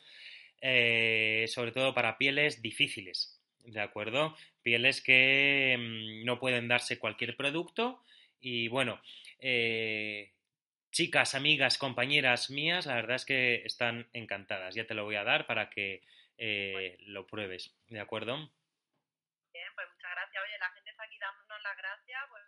[0.61, 4.36] eh, sobre todo para pieles difíciles, ¿de acuerdo?
[4.61, 8.03] Pieles que mm, no pueden darse cualquier producto
[8.40, 9.02] y bueno,
[9.40, 10.31] eh,
[10.91, 14.76] chicas, amigas, compañeras mías, la verdad es que están encantadas.
[14.76, 16.03] Ya te lo voy a dar para que
[16.38, 18.38] eh, lo pruebes, ¿de acuerdo?
[19.53, 20.44] Bien, pues muchas gracias.
[20.44, 22.22] Oye, la gente está aquí dándonos las gracias.
[22.30, 22.44] Pues,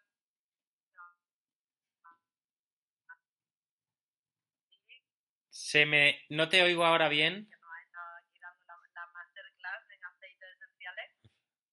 [5.50, 6.26] Se me...
[6.30, 7.48] No te oigo ahora bien.
[7.48, 11.12] que nos ha estado aquí dando la, la masterclass en aceites esenciales.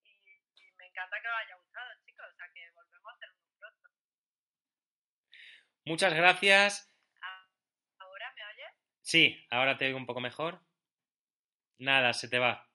[0.03, 2.27] Y, y me encanta que os haya gustado, chicos.
[2.31, 3.89] O sea, que volvemos a hacer uno pronto.
[5.89, 6.93] Muchas gracias.
[7.99, 8.75] ¿Ahora me oyes?
[9.01, 10.61] Sí, ahora te oigo un poco mejor.
[11.79, 12.69] Nada, se te va.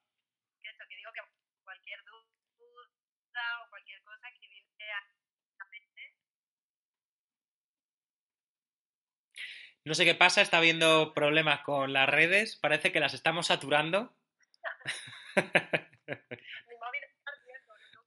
[0.60, 1.20] Que eso, que digo que
[1.62, 5.00] cualquier duda o cualquier cosa, escribirte a
[5.58, 6.16] la mente.
[9.84, 12.56] No sé qué pasa, está habiendo problemas con las redes.
[12.56, 14.12] Parece que las estamos saturando.
[15.36, 17.74] Mi móvil está ardiendo.
[17.94, 18.02] ¿no?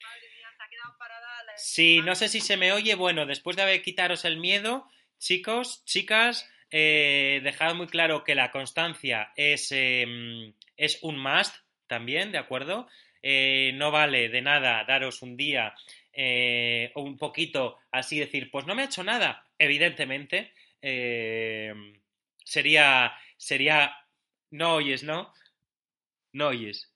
[0.00, 2.94] Madre mía, se ha quedado parada la Sí, no sé si se me oye.
[2.94, 4.88] Bueno, después de haber quitaros el miedo,
[5.18, 11.54] chicos, chicas, eh, dejad muy claro que la constancia es, eh, es un must
[11.86, 12.88] también, ¿de acuerdo?
[13.22, 15.74] Eh, no vale de nada daros un día
[16.12, 19.44] eh, o un poquito así decir, pues no me ha hecho nada.
[19.58, 20.52] Evidentemente,
[22.44, 23.96] sería, sería,
[24.50, 25.32] no oyes, ¿no?
[26.32, 26.95] No oyes.